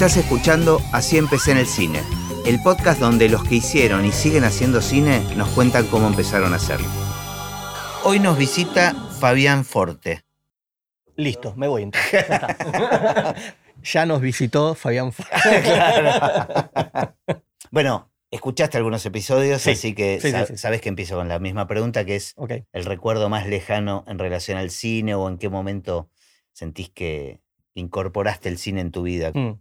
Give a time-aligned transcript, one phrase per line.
[0.00, 2.00] Estás escuchando Así empecé en el cine,
[2.46, 6.56] el podcast donde los que hicieron y siguen haciendo cine nos cuentan cómo empezaron a
[6.56, 6.88] hacerlo.
[8.04, 10.24] Hoy nos visita Fabián Forte.
[11.16, 12.12] Listo, me voy entonces.
[12.12, 13.34] Ya, está.
[13.82, 15.36] Ya nos visitó Fabián Forte.
[17.70, 20.56] Bueno, escuchaste algunos episodios, Sí, así que sí, sí, sa- sí.
[20.56, 22.34] sabes que empiezo con la misma pregunta, que es
[22.72, 26.08] el recuerdo más lejano en relación al cine o en qué momento
[26.54, 27.42] sentís que
[27.74, 29.30] incorporaste el cine en tu vida.
[29.34, 29.60] Mm.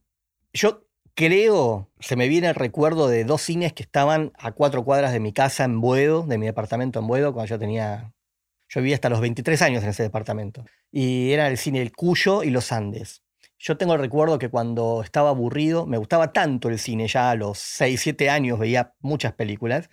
[0.53, 5.12] Yo creo, se me viene el recuerdo de dos cines que estaban a cuatro cuadras
[5.12, 8.13] de mi casa en Buedo, de mi departamento en Buedo, cuando yo tenía.
[8.67, 10.63] Yo vivía hasta los 23 años en ese departamento.
[10.91, 13.23] Y era el cine El Cuyo y Los Andes.
[13.58, 17.36] Yo tengo el recuerdo que cuando estaba aburrido, me gustaba tanto el cine, ya a
[17.36, 19.89] los 6, 7 años veía muchas películas,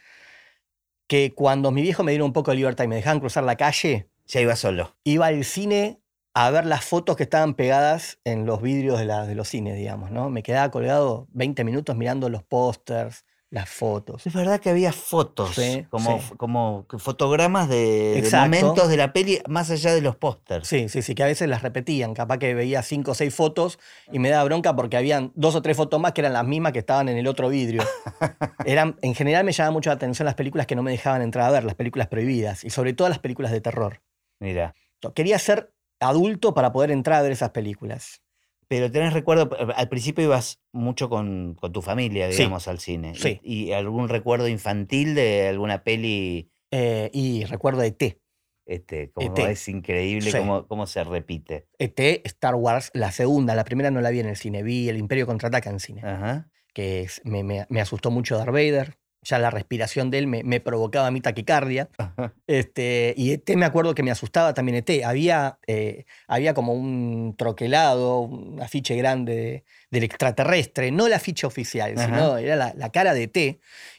[1.09, 3.57] que cuando mi viejo me dieron un poco de libertad y me dejaban cruzar la
[3.57, 4.97] calle, Ya iba solo.
[5.05, 6.01] iba al cine
[6.39, 9.75] a ver las fotos que estaban pegadas en los vidrios de, la- de los cines,
[9.75, 10.29] digamos, ¿no?
[10.29, 14.27] Me quedaba colgado 20 minutos mirando los pósters, las fotos.
[14.27, 16.35] Es verdad que había fotos, Sí, como, sí.
[16.37, 20.69] como fotogramas de, de momentos de la peli más allá de los pósters.
[20.69, 22.13] Sí, sí, sí, que a veces las repetían.
[22.13, 23.79] Capaz que veía cinco o seis fotos
[24.13, 26.73] y me daba bronca porque habían dos o tres fotos más que eran las mismas
[26.73, 27.83] que estaban en el otro vidrio.
[28.67, 31.47] Eran, en general me llamaba mucho la atención las películas que no me dejaban entrar
[31.47, 34.03] a ver, las películas prohibidas, y sobre todo las películas de terror.
[34.39, 34.75] Mira.
[35.15, 38.23] Quería ser adulto para poder entrar a ver esas películas.
[38.69, 42.81] Pero tenés recuerdo, eh, al principio ibas mucho con, con tu familia, Sí, digamos, al
[42.81, 43.13] cine.
[43.15, 43.41] Y- sí.
[43.43, 48.21] Y, algún recuerdo infantil de alguna peli, Eh, y recuerdo de T.
[48.67, 49.51] este, como E.T..
[49.53, 50.39] es increíble Sí.
[50.39, 51.69] cómo, cómo se repite.
[51.79, 54.97] ET, Star Wars, la segunda, la primera no la vi en el cine, vi El
[54.97, 56.51] Imperio Contraataca en cine, Ajá.
[56.75, 58.99] que es- me, me- me asustó mucho Darth Vader,
[59.29, 62.33] ya la respiración de él me, me provocaba a mí taquicardia, Ajá.
[62.47, 67.35] este, y ET me acuerdo que me asustaba también ET, había, eh, había como un
[67.37, 72.05] troquelado, un afiche grande de- del extraterrestre, no el afiche oficial, Ajá.
[72.07, 73.37] sino era la, la cara de ET,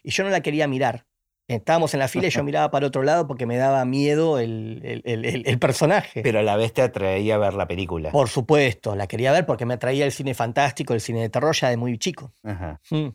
[0.04, 1.06] y yo no la quería mirar.
[1.50, 4.82] Estábamos en la fila y yo miraba para otro lado porque me daba miedo el,
[4.84, 6.22] el- el- el- el personaje.
[6.22, 8.12] Pero a la vez te atraía a ver la película.
[8.12, 11.56] Por supuesto, la quería ver porque me atraía el cine fantástico, el cine de terror
[11.56, 12.34] ya de muy chico.
[12.44, 12.82] Ajá.
[12.92, 13.08] Mm.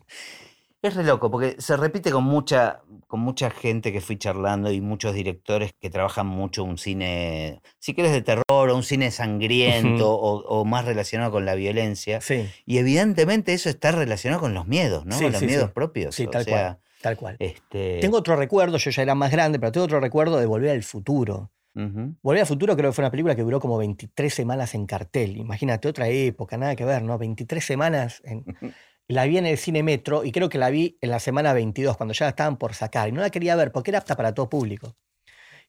[0.83, 4.81] Es re loco, porque se repite con mucha, con mucha gente que fui charlando y
[4.81, 10.11] muchos directores que trabajan mucho un cine, si quieres de terror, o un cine sangriento
[10.11, 12.19] o, o más relacionado con la violencia.
[12.19, 15.15] Sí, Y evidentemente eso está relacionado con los miedos, ¿no?
[15.15, 16.15] Sí, con los sí, miedos propios.
[16.15, 16.79] Sí, o tal sea, cual.
[17.01, 17.35] tal cual.
[17.39, 20.71] Este, Tengo otro recuerdo, yo ya era más grande, pero tengo otro recuerdo de Volver
[20.71, 21.49] al Futuro.
[21.75, 25.37] Volver al Futuro creo que fue una película que duró como 23 semanas en cartel.
[25.37, 27.17] Imagínate, otra época, nada que ver, ¿no?
[27.17, 28.21] 23 semanas.
[28.25, 28.43] En...
[29.07, 31.97] La vi en el cine Metro y creo que la vi en la semana 22,
[31.97, 33.09] cuando ya la estaban por sacar.
[33.09, 34.95] Y no la quería ver porque era apta para todo público.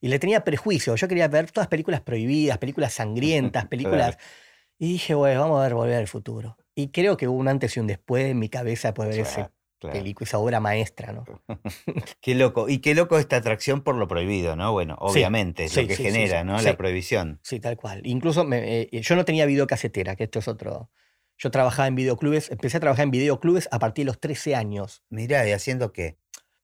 [0.01, 0.95] Y le tenía prejuicio.
[0.97, 4.19] Yo quería ver todas películas prohibidas, películas sangrientas, películas.
[4.79, 6.57] Y dije, bueno, vamos a ver Volver al Futuro.
[6.75, 9.27] Y creo que hubo un antes y un después en mi cabeza después de ver
[9.27, 11.25] esa Claro, película, esa obra maestra, ¿no?
[12.21, 12.69] Qué loco.
[12.69, 14.73] Y qué loco esta atracción por lo prohibido, ¿no?
[14.73, 16.61] Bueno, Sí, obviamente, es sí, lo que sí, genera, ¿no?
[16.63, 17.41] La prohibición.
[17.43, 18.01] Sí, tal cual.
[18.05, 20.91] Incluso me- eh, yo no tenía videocasetera, que esto es otro.
[21.39, 25.03] Yo trabajaba en videoclubes, empecé a trabajar en videoclubes a partir de los 13 años.
[25.11, 26.17] Mirá, ¿y haciendo qué?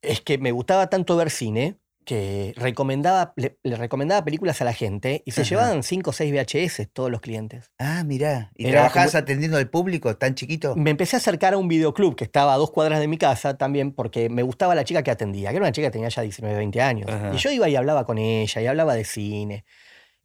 [0.03, 1.77] Es que me gustaba tanto ver cine
[2.07, 5.51] que recomendaba, le, le recomendaba películas a la gente y se Ajá.
[5.51, 7.71] llevaban 5 o 6 VHS todos los clientes.
[7.79, 8.51] Ah, mirá.
[8.57, 10.75] ¿Y Era trabajabas como- atendiendo al público tan chiquito?
[10.77, 13.59] Me empecé a acercar a un videoclub que estaba a dos cuadras de mi casa
[13.59, 16.23] también porque me gustaba la chica que atendía, que era una chica que tenía ya
[16.23, 17.11] 19, 20 años.
[17.11, 17.33] Ajá.
[17.35, 19.65] Y yo iba y hablaba con ella y hablaba de cine.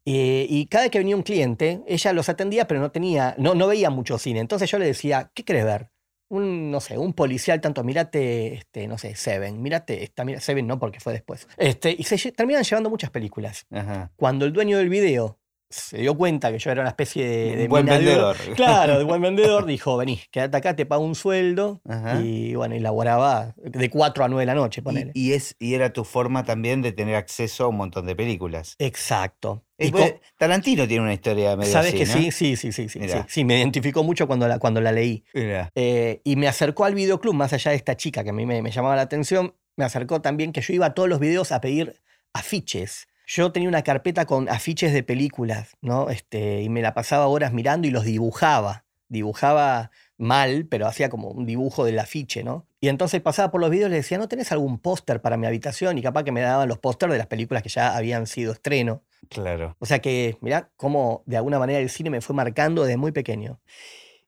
[0.06, 3.56] Eh, y cada vez que venía un cliente, ella los atendía, pero no tenía, no,
[3.56, 4.40] no veía mucho cine.
[4.40, 5.90] Entonces yo le decía, ¿qué querés ver?
[6.30, 10.66] Un, no sé, un policial, tanto, mirate, este, no sé, Seven, mirate esta, mira, Seven
[10.66, 11.48] no, porque fue después.
[11.58, 13.66] Este, y se terminan llevando muchas películas.
[13.72, 14.12] Ajá.
[14.16, 15.40] Cuando el dueño del video
[15.70, 18.36] se dio cuenta que yo era una especie de, buen de vendedor.
[18.56, 21.82] Claro, de buen vendedor, dijo, vení, quédate acá, te pago un sueldo.
[21.88, 22.22] Ajá.
[22.22, 25.12] Y bueno, y laboraba de 4 a 9 de la noche, ponele.
[25.14, 28.16] Y, y es, y era tu forma también de tener acceso a un montón de
[28.16, 28.76] películas.
[28.80, 29.66] Exacto.
[29.78, 29.92] Y
[30.38, 32.14] Tarantino tiene una historia medio ¿Sabes así, que ¿no?
[32.14, 32.32] sí?
[32.32, 33.18] Sí, sí, sí, sí, sí.
[33.28, 35.26] Sí, me identificó mucho cuando la, cuando la leí.
[35.34, 38.62] Eh, y me acercó al videoclub, más allá de esta chica que a mí me,
[38.62, 41.60] me llamaba la atención, me acercó también que yo iba a todos los videos a
[41.60, 42.02] pedir
[42.34, 43.08] afiches.
[43.28, 46.10] Yo tenía una carpeta con afiches de películas, ¿no?
[46.10, 48.86] Este, y me la pasaba horas mirando y los dibujaba.
[49.08, 52.66] Dibujaba mal, pero hacía como un dibujo del afiche, ¿no?
[52.80, 55.46] Y entonces pasaba por los videos y le decía, ¿no tenés algún póster para mi
[55.48, 55.98] habitación?
[55.98, 59.04] Y capaz que me daban los pósters de las películas que ya habían sido estreno.
[59.30, 59.76] Claro.
[59.80, 63.12] O sea que, mirá, cómo de alguna manera el cine me fue marcando desde muy
[63.12, 63.60] pequeño.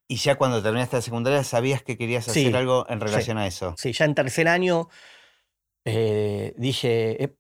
[0.08, 3.06] Y ya cuando terminaste la secundaria sabías que querías Sí, hacer algo en sí.
[3.06, 3.76] relación a eso.
[3.78, 4.90] Sí, ya en tercer año
[5.86, 7.36] eh, dije, eh,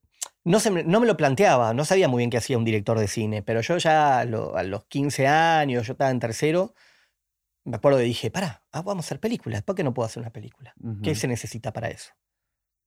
[0.47, 2.97] no, se me, no me lo planteaba, no sabía muy bien qué hacía un director
[2.99, 6.73] de cine, pero yo ya a, lo- a los 15 años, yo estaba en tercero,
[7.65, 10.21] me acuerdo que dije, pará, ah, vamos a hacer películas, ¿por qué no puedo hacer
[10.21, 10.73] una película?
[11.03, 12.11] ¿Qué se necesita para eso?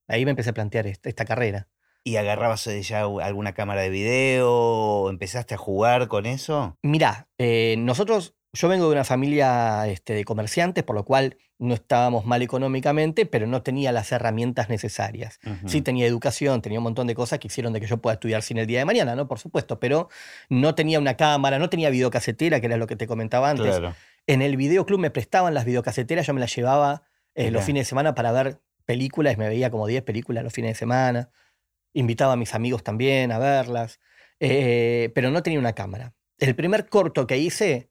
[0.07, 1.69] Ahí me empecé a plantear esta, esta carrera.
[2.03, 5.09] ¿Y agarrabas eh, ya alguna cámara de video?
[5.09, 6.77] ¿Empezaste a jugar con eso?
[6.81, 11.73] Mirá, eh, nosotros, yo vengo de una familia este, de comerciantes, por lo cual no
[11.73, 15.39] estábamos mal económicamente, pero no tenía las herramientas necesarias.
[15.67, 18.41] Sí tenía educación, tenía un montón de cosas que hicieron de que yo pueda estudiar
[18.41, 19.27] cine el día de mañana, ¿no?
[19.27, 20.09] Por supuesto, pero
[20.49, 23.77] no tenía una cámara, no tenía videocasetera, que era lo que te comentaba antes.
[23.77, 23.95] Claro.
[24.25, 27.03] En el videoclub me prestaban las videocaseteras, yo me las llevaba
[27.35, 30.71] eh, los fines de semana para ver películas, me veía como 10 películas los fines
[30.71, 31.29] de semana,
[31.93, 33.99] invitaba a mis amigos también a verlas,
[34.39, 36.15] eh, pero no tenía una cámara.
[36.39, 37.90] El primer corto que hice,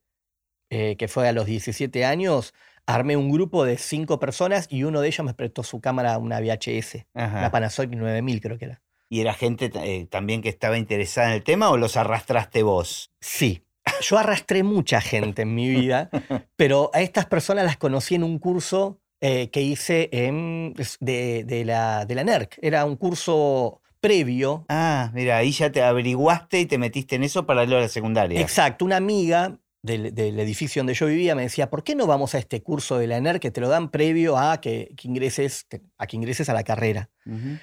[0.71, 2.55] eh, que fue a los 17 años,
[2.87, 6.41] armé un grupo de cinco personas y uno de ellos me prestó su cámara, una
[6.41, 7.39] VHS, Ajá.
[7.39, 8.83] una Panasonic 9000 creo que era.
[9.09, 13.11] ¿Y era gente eh, también que estaba interesada en el tema o los arrastraste vos?
[13.21, 13.65] Sí.
[14.03, 16.11] Yo arrastré mucha gente en mi vida,
[16.57, 21.65] pero a estas personas las conocí en un curso eh, que hice en- de, de
[21.65, 22.59] la, de la NERC.
[22.63, 24.65] Era un curso previo.
[24.69, 27.89] Ah, mira, ahí ya te averiguaste y te metiste en eso para ir a la
[27.89, 28.41] secundaria.
[28.41, 32.35] Exacto, una amiga del, del edificio donde yo vivía me decía, ¿por qué no vamos
[32.35, 35.67] a este curso de la NERC que te lo dan previo a que, que ingreses,
[35.97, 37.09] a que ingreses a la carrera?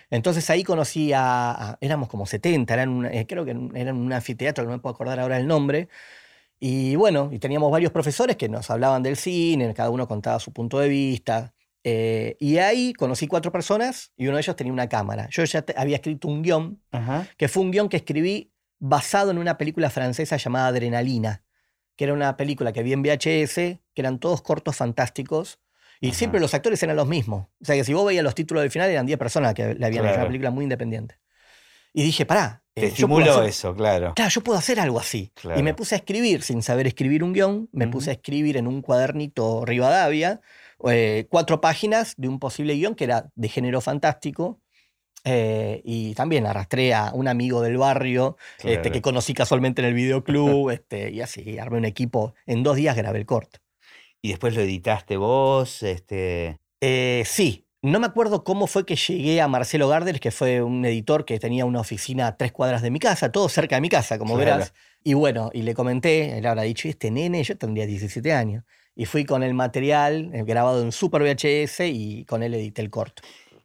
[0.10, 4.12] Entonces ahí conocí a, a- éramos como 70, eran un- eh, creo que eran un
[4.14, 5.90] anfiteatro, no me puedo acordar ahora el nombre.
[6.60, 10.52] Y bueno, y teníamos varios profesores que nos hablaban del cine, cada uno contaba su
[10.54, 11.54] punto de vista.
[11.84, 15.28] eh, y ahí conocí cuatro personas y uno de ellos tenía una cámara.
[15.32, 16.82] Yo ya te- había escrito un guion,
[17.38, 21.44] que fue un guion que escribí basado en una película francesa llamada Adrenalina,
[21.98, 25.60] que era una película que vi en VHS, que eran todos cortos fantásticos.
[26.00, 26.18] Y Ajá.
[26.18, 27.48] siempre los actores eran los mismos.
[27.60, 29.86] O sea que si vos veías los títulos del final, eran 10 personas que le
[29.86, 31.20] habían hecho una película muy independiente.
[31.94, 32.64] Y dije, pará.
[32.76, 34.14] Te eh, estimuló hacer- eso, claro.
[34.16, 35.32] Claro, yo puedo hacer algo así.
[35.34, 35.60] Claro.
[35.60, 38.68] Y me puse a escribir, sin saber escribir un guion, me puse a escribir en
[38.68, 40.40] un cuadernito Rivadavia
[40.88, 44.62] eh, cuatro páginas de un posible guion que era de género fantástico.
[45.30, 49.94] Eh, y también arrastré a un amigo del barrio este, que conocí casualmente en el
[49.94, 50.70] videoclub.
[50.72, 52.34] este, y así, armé un equipo.
[52.46, 53.60] En dos días grabé el corto.
[54.22, 56.60] Y después lo editaste vos, este.
[56.80, 60.86] Eh, sí, no me acuerdo cómo fue que llegué a Marcelo Gardels, que fue un
[60.86, 63.90] editor que tenía una oficina a tres cuadras de mi casa, todo cerca de mi
[63.90, 64.52] casa, como Claro.
[64.52, 64.74] verás.
[65.04, 68.64] Y bueno, y le comenté, él habrá dicho, "¿Y este nene, yo tendría 17 años.
[68.96, 72.90] Y fui con el material eh, grabado en Super VHS y con él edité el
[72.90, 73.22] corto.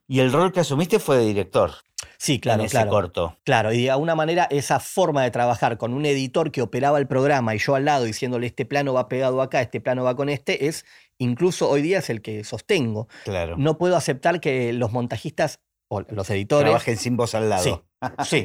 [0.08, 1.70] Y el rol que asumiste fue de director
[2.18, 2.90] Sí, claro, en ese claro.
[2.90, 3.38] corto.
[3.44, 7.06] Claro, y de alguna manera esa forma de trabajar con un editor que operaba el
[7.06, 10.28] programa y yo al lado diciéndole este plano va pegado acá, este plano va con
[10.28, 10.84] este, es
[11.18, 13.08] incluso hoy día es el que sostengo.
[13.24, 13.56] Claro.
[13.56, 16.64] No puedo aceptar que los montajistas o los editores.
[16.70, 17.84] Trabajen sin vos al lado.
[18.24, 18.44] Sí.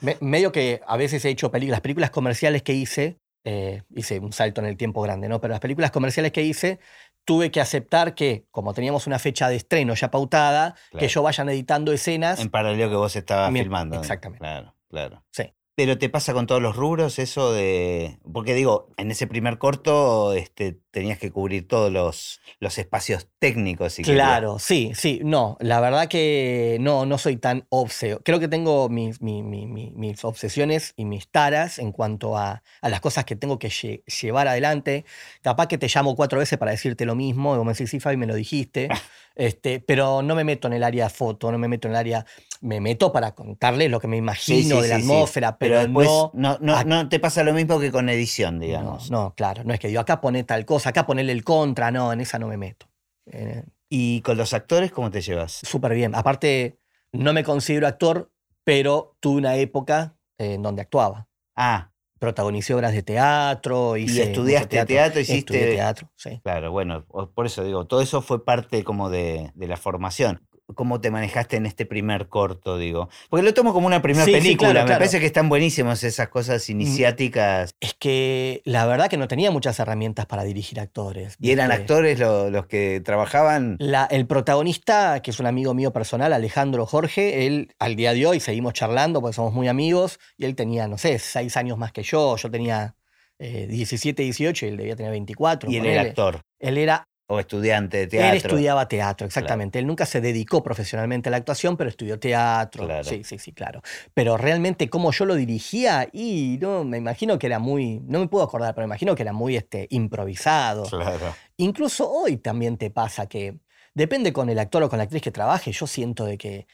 [0.00, 4.18] Me- medio que a veces he hecho películas, las películas comerciales que hice, eh, hice
[4.18, 5.40] un salto en el tiempo grande, ¿no?
[5.40, 6.80] Pero las películas comerciales que hice,
[7.24, 11.00] tuve que aceptar que, como teníamos una fecha de estreno ya pautada, Claro.
[11.00, 12.38] que yo vayan editando escenas.
[12.40, 13.98] En paralelo que vos estabas filmando.
[13.98, 14.40] exactamente.
[14.40, 15.24] Claro, claro.
[15.30, 15.52] Sí.
[15.76, 18.18] Pero te pasa con todos los rubros eso de.
[18.32, 23.96] Porque digo, en ese primer corto este, tenías que cubrir todos los, los espacios técnicos.
[23.96, 24.14] Querías.
[24.14, 28.20] Claro, sí, sí, no, la verdad que no, no soy tan obseo.
[28.22, 32.62] Creo que tengo mis, mi- mi- mi- mis obsesiones y mis taras en cuanto a,
[32.80, 35.04] a las cosas que tengo que lle- llevar adelante.
[35.42, 37.98] Capaz que te llamo cuatro veces para decirte lo mismo, y vos me decís, sí,
[37.98, 38.88] Fabi, me lo dijiste,
[39.34, 42.26] este, pero no me meto en el área foto, no me meto en el área,
[42.60, 46.58] me meto para contarles lo que me imagino sí, de la sí, atmósfera, Pero, no...
[46.60, 49.10] no, no, te pasa lo mismo que con edición, digamos.
[49.10, 52.12] no, claro, no es que digo, acá pone tal cosa, acá ponele el contra, no,
[52.12, 52.86] en esa no me meto.
[53.26, 55.52] Eh, ¿Y con los actores cómo te llevas?
[55.62, 56.14] súper bien.
[56.14, 56.78] Aparte,
[57.12, 58.32] no me considero actor,
[58.64, 61.28] pero tuve una época en donde actuaba.
[61.56, 61.92] Ah,
[62.24, 66.40] Protagonicé obras de teatro, hice mucho estudiaste teatro, Estudié hiciste- teatro, sí.
[66.42, 67.04] claro, bueno,
[67.34, 70.40] por eso digo, todo eso fue parte como de, de la formación.
[70.74, 73.08] ¿Cómo te manejaste en este primer corto, digo?
[73.30, 74.70] Porque lo tomo como una primera Sí, sí, película.
[74.70, 74.98] claro, Me claro.
[75.00, 77.74] parece que están buenísimas esas cosas iniciáticas.
[77.80, 81.36] Es que la verdad que no tenía muchas herramientas para dirigir actores.
[81.40, 83.76] ¿Y eran actores lo- los que trabajaban?
[83.78, 88.26] La- el protagonista, que es un amigo mío personal, Alejandro Jorge, él al día de
[88.26, 91.92] hoy seguimos charlando porque somos muy amigos y él tenía, no sé, seis años más
[91.92, 92.94] que yo, yo tenía
[93.38, 95.70] eh, 17, 18 y él debía tener 24.
[95.70, 98.30] Y él era actor Él era o estudiante de teatro.
[98.30, 99.78] Él estudiaba teatro, exactamente.
[99.78, 102.84] Él nunca se dedicó profesionalmente a la actuación, pero estudió teatro.
[102.84, 103.04] Claro.
[103.04, 103.80] Sí, sí, sí, claro.
[104.12, 108.28] Pero realmente cómo yo lo dirigía, y no, me imagino que era muy, no me
[108.28, 110.84] puedo acordar, pero me imagino que era muy este, improvisado.
[110.84, 111.34] Claro.
[111.56, 113.58] Incluso hoy también te pasa que
[113.94, 116.66] depende con el actor o con la actriz que trabaje, yo siento de que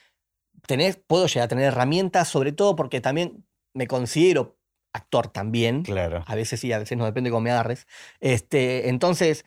[0.67, 4.59] tenés, puedo llegar a tener herramientas, sobre todo porque también me considero
[4.93, 5.85] actor también.
[5.85, 6.25] Claro.
[6.27, 7.87] A veces sí, a veces no, depende cómo me agarres.
[8.21, 9.45] Este, entonces,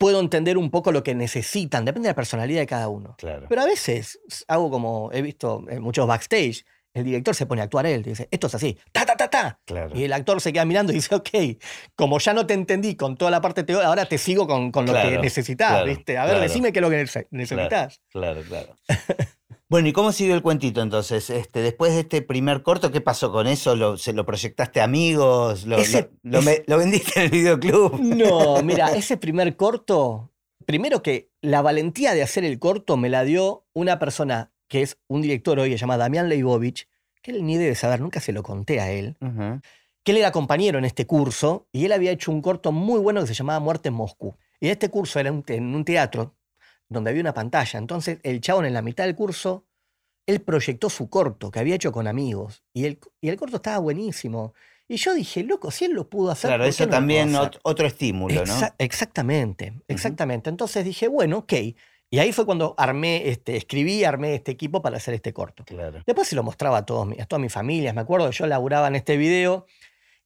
[0.00, 3.14] puedo entender un poco lo que necesitan, depende de la personalidad de cada uno.
[3.18, 3.44] Claro.
[3.50, 6.64] Pero a veces hago como he visto en muchos backstage,
[6.94, 9.60] el director se pone a actuar él, dice, esto es así, ta, ta, ta, ta.
[9.66, 9.94] claro.
[9.94, 11.28] Y el actor se queda mirando y dice, ok,
[11.94, 14.86] como ya no te entendí con toda la parte teórica, ahora te sigo con, con
[14.86, 16.16] lo que necesitas, claro, ¿viste?
[16.16, 18.00] A ver, decime qué es lo que nece- necesitas.
[18.08, 18.74] Claro, claro.
[19.70, 21.30] Bueno, ¿y cómo siguió el cuentito entonces?
[21.30, 23.76] Este, después de este primer corto, ¿qué pasó con eso?
[23.76, 25.64] ¿Lo, ¿Se lo proyectaste a amigos?
[25.64, 28.00] ¿Lo, Ese- lo- lo ese- me- lo vendiste en el videoclub?
[28.00, 30.32] No, mira, ese primer corto,
[30.66, 34.98] primero que la valentía de hacer el corto me la dio una persona que es
[35.06, 36.88] un director hoy, que se llama Damián Leibovich,
[37.22, 39.16] que él ni debe saber, nunca se lo conté a él,
[40.02, 43.20] que él era compañero en este curso y él había hecho un corto muy bueno
[43.20, 44.34] que se llamaba Muerte en Moscú.
[44.58, 46.34] Y este curso era un en un teatro
[46.90, 47.78] donde había una pantalla.
[47.78, 49.64] Entonces el chabón en la mitad del curso,
[50.26, 53.78] él proyectó su corto que había hecho con amigos y el, y el corto estaba
[53.78, 54.52] buenísimo.
[54.88, 56.48] Y yo dije, loco, si él lo pudo hacer.
[56.48, 57.32] Claro, ¿por eso no también
[57.62, 58.52] otro estímulo, ¿no?
[58.52, 60.50] Exa- Exactamente, exactamente.
[60.50, 61.52] Entonces dije, bueno, ok.
[62.12, 65.64] Y ahí fue cuando armé, este, escribí, armé este equipo para hacer este corto.
[65.64, 66.02] Claro.
[66.04, 67.94] Después se lo mostraba a, todos, a todas mis familias.
[67.94, 69.64] Me acuerdo que yo laburaba en este video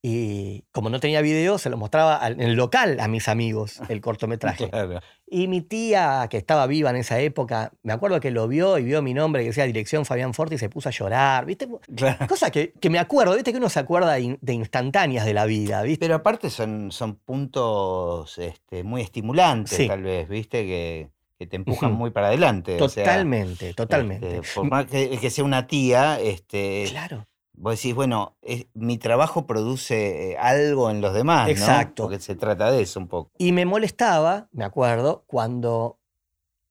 [0.02, 4.00] y como no tenía video, se lo mostraba en el local a mis amigos, el
[4.00, 4.68] cortometraje.
[4.70, 5.00] Claro.
[5.26, 8.84] Y mi tía, que estaba viva en esa época, me acuerdo que lo vio y
[8.84, 11.66] vio mi nombre que decía Dirección Fabián Forti y se puso a llorar, ¿viste?
[11.96, 12.26] Claro.
[12.28, 13.50] Cosa que, que me acuerdo, ¿viste?
[13.52, 16.04] Que uno se acuerda de instantáneas de la vida, ¿viste?
[16.04, 19.88] Pero aparte son, son puntos este, muy estimulantes, Sí.
[19.88, 20.64] tal vez, ¿viste?
[20.66, 22.80] Que, que te empujan muy para adelante.
[22.80, 24.36] o sea, Totalmente, totalmente.
[24.36, 27.26] este, por más que, que sea una tía, este, Claro.
[27.54, 31.52] Vos decís, bueno, es- mi trabajo produce eh, algo en los demás, ¿no?
[31.52, 32.04] Exacto.
[32.04, 33.30] Porque se trata de eso un poco.
[33.38, 35.98] Y me molestaba, me acuerdo, cuando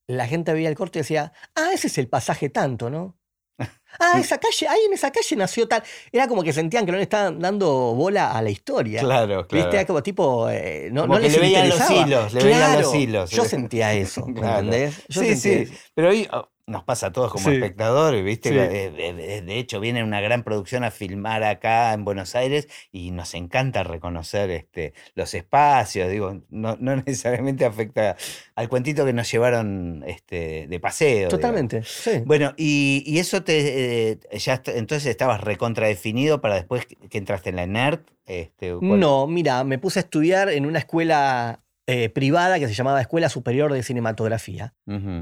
[0.08, 3.16] la gente veía el corto y decía, ah, ese es el pasaje tanto, ¿no?
[4.00, 5.84] Ah, esa calle, ahí en esa calle nació tal.
[6.12, 9.00] Era como que sentían que no le estaban dando bola a la historia.
[9.02, 9.66] Claro, claro.
[9.66, 9.76] ¿Viste?
[9.78, 12.72] Era como tipo, eh, no, Como no que les le veían los hilos, le veían
[12.74, 13.30] los Claro, hilos.
[13.30, 14.64] Yo sentía eso, ¿me Claro.
[14.66, 15.04] ¿entendés?
[15.10, 15.72] Yo sí, sentía sí.
[15.72, 15.74] eso.
[15.94, 16.28] Pero hoy
[16.66, 17.56] nos pasa a todos como Sí.
[17.56, 18.50] espectadores, ¿viste?
[18.50, 18.56] Sí.
[18.56, 23.84] De, hecho, viene una gran producción a filmar acá en Buenos Aires y nos encanta
[23.84, 26.10] reconocer este, los espacios.
[26.10, 28.16] Digo, no, no necesariamente afecta
[28.56, 31.14] al cuentito que nos llevaron este, de paseo.
[31.28, 31.32] digamos.
[31.34, 32.22] Totalmente, sí.
[32.26, 37.56] Bueno, y, y eso te eh, ya entonces estabas recontradefinido para después que entraste en
[37.58, 38.00] la NERD.
[38.26, 42.74] Este, ¿cuál- No, mira, me puse a estudiar en una escuela eh, privada que se
[42.74, 44.74] llamaba Escuela Superior de Cinematografía.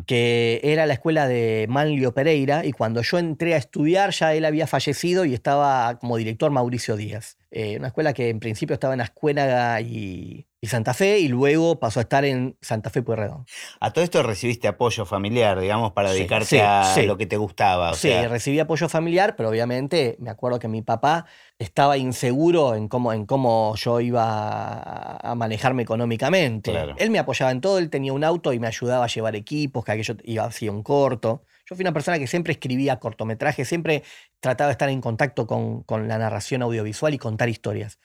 [0.06, 4.46] Que era la escuela de Manlio Pereira, y cuando yo entré a estudiar ya él
[4.46, 7.38] había fallecido y estaba como director Mauricio Díaz.
[7.50, 11.80] Eh, una escuela que en principio estaba en Ascuénaga y, y Santa Fe, y luego
[11.80, 13.46] pasó a estar en Santa Fe Pueyrredón.
[13.80, 17.08] A todo esto recibiste apoyo familiar, digamos, para Sí, dedicarte sí, a sí.
[17.08, 17.89] lo que te gustaba.
[17.89, 21.25] O sí, sea, recibí apoyo familiar, pero obviamente me acuerdo que mi papá
[21.58, 26.70] estaba inseguro en cómo, en cómo yo iba a, manejarme económicamente.
[26.70, 26.94] Claro.
[27.00, 29.84] Él me apoyaba en todo, él tenía un auto y me ayudaba a llevar equipos,
[29.84, 31.41] que aquello iba hacía un corto.
[31.68, 34.03] Yo fui una persona que siempre escribía cortometrajes, siempre
[34.39, 37.98] trataba de estar en contacto con, con la narración audiovisual y contar historias.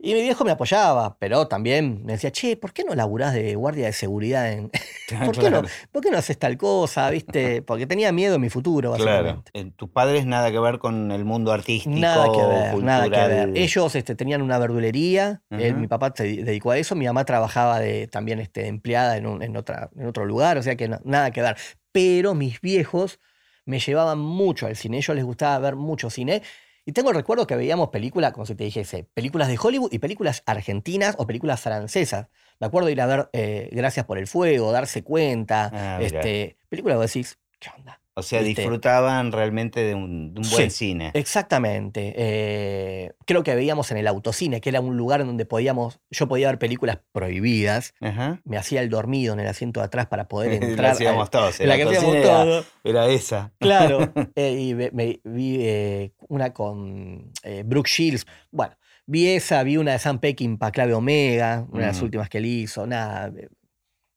[0.00, 3.56] Y mi viejo me apoyaba, pero también me decía, che, ¿por qué no laburás de
[3.56, 4.70] guardia de seguridad en,
[5.24, 5.68] ¿Por qué, no, claro.
[5.90, 7.10] ¿Por qué no haces tal cosa?
[7.10, 7.62] ¿Viste?
[7.66, 9.10] Porque tenía miedo en mi futuro, Claro.
[9.24, 9.50] básicamente.
[9.54, 11.96] En tus padres nada que ver con el mundo artístico.
[11.98, 13.50] Nada que ver, nada que ver.
[13.56, 15.80] Ellos este, tenían una verdulería, él, Ujú.
[15.80, 19.42] mi papá se dedicó a eso, mi mamá trabajaba de, también este, empleada en, un-
[19.42, 21.56] en otra, en otro lugar, o sea que no- nada que ver.
[21.90, 23.18] Pero mis viejos
[23.64, 26.42] me llevaban mucho al cine, ellos les gustaba ver mucho cine.
[26.88, 29.98] Y tengo el recuerdo que veíamos películas, como si te dijese, películas de Hollywood y
[29.98, 32.28] películas argentinas o películas francesas.
[32.60, 36.96] Me acuerdo ir a ver eh, Gracias por el Fuego, Darse Cuenta, Ah, este, películas
[36.96, 38.00] que decís, ¿qué onda?
[38.18, 38.62] O sea, ¿viste?
[38.62, 40.76] disfrutaban realmente de un, de un buen Sí.
[40.86, 41.10] cine.
[41.14, 42.14] Exactamente.
[42.16, 46.48] eh, creo que veíamos en el autocine, que era un lugar donde podíamos, yo podía
[46.48, 47.94] ver películas prohibidas.
[48.00, 48.40] Ajá.
[48.44, 50.90] Me hacía el dormido en el asiento de atrás para poder La entrar.
[50.92, 51.60] hacíamos a- todos.
[51.60, 52.64] en la el que hacíamos era- todo.
[52.84, 53.52] Era, esa.
[53.60, 54.12] Claro.
[54.34, 57.30] eh, y me- vi eh, una con
[57.66, 58.26] Brooke Shields.
[58.50, 58.74] Bueno,
[59.06, 62.04] vi esa, vi una de Sam Peckinpah, Clave Omega, una de las Mm.
[62.04, 62.86] últimas que él hizo.
[62.86, 63.30] Nada.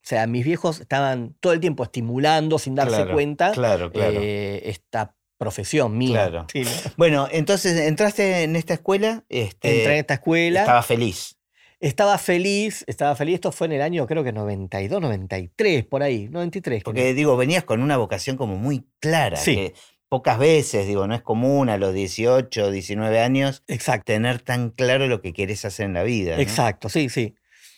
[0.03, 4.20] O sea, mis viejos estaban todo el tiempo estimulando sin darse Claro, cuenta Claro, claro.
[4.20, 6.27] eh, esta profesión mía.
[6.27, 6.48] Claro.
[6.51, 6.70] Sí, ¿no?
[6.98, 9.24] Bueno, entonces entraste en esta escuela.
[9.29, 10.62] Este, Entré en esta escuela.
[10.62, 11.38] Estaba feliz.
[11.79, 13.36] Estaba feliz, estaba feliz.
[13.36, 16.84] Esto fue en el año, creo que 92, 93, por ahí, 93.
[16.84, 16.93] creo.
[16.93, 19.38] Porque, digo, venías con una vocación como muy clara.
[19.38, 19.55] Sí.
[19.55, 19.74] Que
[20.08, 25.08] pocas veces, digo, no es común a los 18, 19 años Exacto, tener tan claro
[25.08, 26.36] lo que querés hacer en la vida.
[26.36, 26.41] ¿no?
[26.41, 27.34] exacto, sí, sí.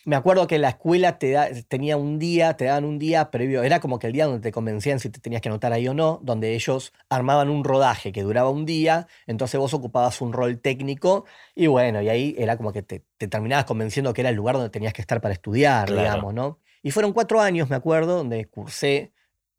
[0.05, 3.63] Me acuerdo que la escuela te da- tenía un día, te daban un día previo,
[3.63, 5.93] era como que el día donde te convencían si te tenías que anotar ahí o
[5.93, 10.59] no, donde ellos armaban un rodaje que duraba un día, entonces vos ocupabas un rol
[10.59, 14.35] técnico y bueno, y ahí era como que te, te terminabas convenciendo que era el
[14.35, 16.01] lugar donde tenías que estar para estudiar, Claro.
[16.01, 16.59] digamos, ¿no?
[16.81, 19.13] Y fueron cuatro años, me acuerdo, donde cursé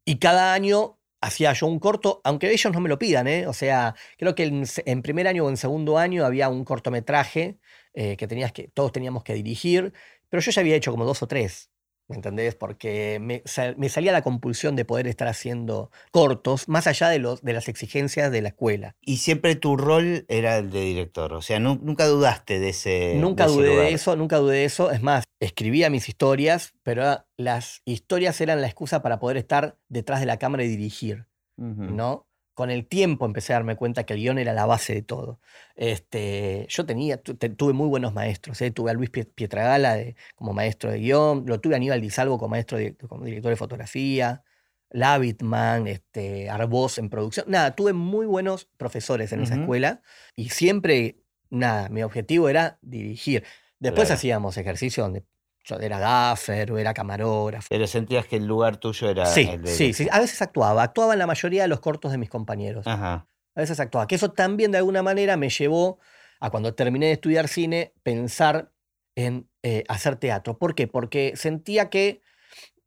[0.05, 3.47] y cada año hacía yo un corto, aunque ellos no me lo pidan, ¿eh?
[3.47, 7.57] O sea, creo que en, en primer año o en segundo año había un cortometraje
[7.95, 9.93] eh, que, tenías que todos teníamos que dirigir,
[10.29, 11.69] pero yo ya había hecho como dos o tres,
[12.07, 12.55] ¿me entendés?
[12.55, 13.41] Porque me,
[13.77, 17.67] me salía la compulsión de poder estar haciendo cortos, más allá de, los, de las
[17.67, 18.95] exigencias de la escuela.
[19.01, 21.33] Y siempre tu rol era el de director.
[21.33, 23.13] O sea, nu- nunca dudaste de ese.
[23.19, 23.85] nunca de ese dudé lugar.
[23.87, 24.91] de eso, nunca dudé de eso.
[24.91, 30.19] Es más, escribía mis historias, pero las historias eran la excusa para poder estar detrás
[30.19, 31.25] de la cámara y dirigir.
[31.57, 32.24] ¿no?
[32.55, 35.39] Con el tiempo empecé a darme cuenta que el guion era la base de todo.
[35.75, 38.59] Este, yo tenía, tu- te- tuve muy buenos maestros.
[38.61, 38.71] ¿eh?
[38.71, 42.09] Tuve a Luis Pie- Pietragala de- como maestro de guion, lo tuve a Aníbal Di
[42.09, 44.43] Salvo como maestro de, como director de fotografía,
[44.89, 47.45] Lavitman, este, Arbós en producción.
[47.49, 50.01] Nada, tuve muy buenos profesores en esa escuela
[50.35, 51.17] y siempre,
[51.49, 53.43] nada, mi objetivo era dirigir.
[53.79, 54.17] Después Claro.
[54.17, 55.25] hacíamos ejercicio donde
[55.65, 57.67] yo era gaffer o era camarógrafo.
[57.69, 59.25] Pero sentías que el lugar tuyo era.
[59.25, 60.07] Sí, el de sí, sí.
[60.11, 60.83] A veces actuaba.
[60.83, 62.85] Actuaba en la mayoría de los cortos de mis compañeros.
[62.85, 63.27] Ajá.
[63.55, 64.07] A veces actuaba.
[64.07, 65.99] Que eso también de alguna manera me llevó
[66.39, 68.71] a cuando terminé de estudiar cine pensar
[69.15, 70.57] en eh, hacer teatro.
[70.57, 70.87] ¿Por qué?
[70.87, 72.21] Porque sentía que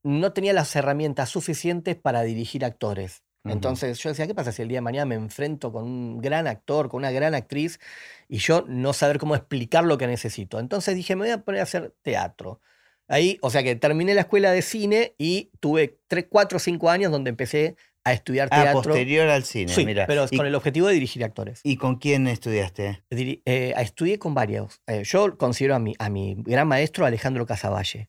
[0.03, 3.25] no tenía las herramientas suficientes para dirigir actores.
[3.51, 6.47] Entonces yo decía, ¿qué pasa si el día de mañana me enfrento con un gran
[6.47, 7.81] actor, con una gran actriz,
[8.29, 10.59] y yo no saber cómo explicar lo que necesito?
[10.61, 12.61] Entonces dije, me voy a poner a hacer teatro.
[13.09, 17.11] Ahí, o sea que terminé la escuela de cine y tuve 3, 4, 5 años
[17.11, 18.83] donde empecé a estudiar Ah, teatro.
[18.83, 20.07] posterior al cine, Sí, mira.
[20.07, 21.61] pero ¿Y, con el objetivo de dirigir actores.
[21.63, 23.03] y con quién estudiaste?
[23.11, 24.81] Diri- eh, estudié con varios.
[24.87, 28.07] Eh, yo considero a mi, a mi gran maestro Alejandro Casavalle.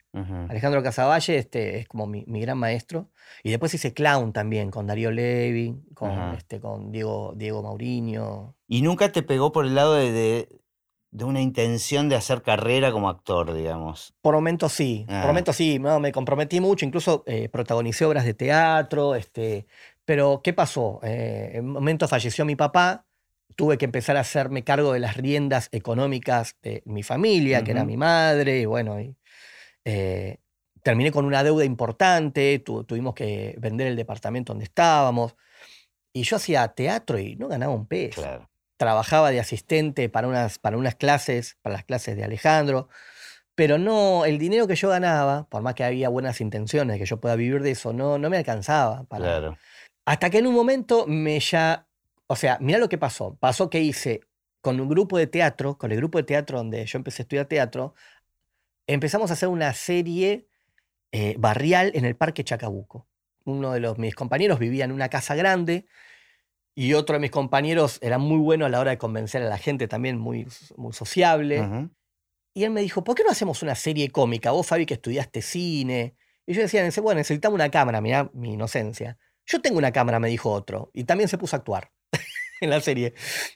[0.48, 3.10] Alejandro Casavalle este, es como mi, mi gran maestro.
[3.44, 8.56] Y después hice clown también, con Darío Levi, con, este, con Diego, Diego Mauriño.
[8.68, 10.48] ¿Y nunca te pegó por el lado de, de,
[11.12, 14.14] de una intención de hacer carrera como actor, digamos?
[14.22, 15.20] Por momentos sí, Ah.
[15.22, 19.66] por momentos sí, no, me comprometí mucho, incluso eh, protagonicé obras de teatro, este,
[20.04, 21.00] pero ¿qué pasó?
[21.02, 23.06] Eh, en un momento falleció mi papá,
[23.56, 27.84] tuve que empezar a hacerme cargo de las riendas económicas de mi familia, que era
[27.84, 29.16] mi madre, y bueno, y,
[29.84, 30.38] eh,
[30.82, 35.34] terminé con una deuda importante, tu- tuvimos que vender el departamento donde estábamos,
[36.12, 38.49] y yo hacía teatro y no ganaba un peso Claro.
[38.80, 42.88] Trabajaba de asistente para unas, para unas clases, para las clases de Alejandro,
[43.54, 47.04] pero no, el dinero que yo ganaba, por más que había buenas intenciones de que
[47.04, 49.04] yo pueda vivir de eso, no, no me alcanzaba.
[49.04, 49.24] Para...
[49.24, 49.58] Claro.
[50.06, 51.88] Hasta que en un momento me ya,
[52.26, 53.36] o sea, mira lo que pasó.
[53.38, 54.22] Pasó que hice
[54.62, 57.44] con un grupo de teatro, con el grupo de teatro donde yo empecé a estudiar
[57.44, 57.92] teatro,
[58.86, 60.46] empezamos a hacer una serie
[61.12, 63.06] eh, barrial en el Parque Chacabuco.
[63.44, 65.84] Uno de los, mis compañeros vivía en una casa grande
[66.74, 69.58] y otro de mis compañeros era muy bueno a la hora de convencer a la
[69.58, 71.90] gente, también muy, muy sociable.
[72.54, 74.50] Y él me dijo, ¿por qué no hacemos una serie cómica?
[74.50, 76.16] Vos, Fabi, que estudiaste cine.
[76.46, 79.18] Y yo decía, bueno, necesitamos una cámara, mirá mi inocencia.
[79.46, 80.90] Yo tengo una cámara, me dijo otro.
[80.92, 81.92] Y también se puso a actuar
[82.60, 83.14] en la serie.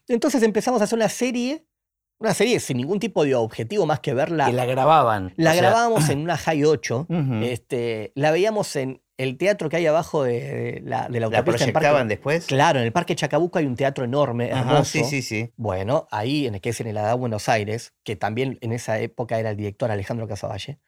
[0.09, 1.67] Entonces empezamos a hacer una serie,
[2.19, 4.47] una serie sin ningún tipo de objetivo más que verla.
[4.47, 5.35] Que la grababan.
[5.37, 7.07] La sea, grabábamos en una High 8.
[7.09, 7.35] ujú.
[7.45, 11.39] este, la veíamos en el teatro que hay abajo de, de la, de la ¿La
[11.39, 12.47] autopista en Parque- proyectaban después?
[12.47, 14.85] Claro, en el Parque Chacabuco hay un teatro enorme, Ajá, hermoso.
[14.85, 15.53] sí, sí, sí.
[15.57, 18.99] Bueno, ahí, en el que es en el ADA Buenos Aires, que también en esa
[18.99, 20.81] época era el director Alejandro Casavalle.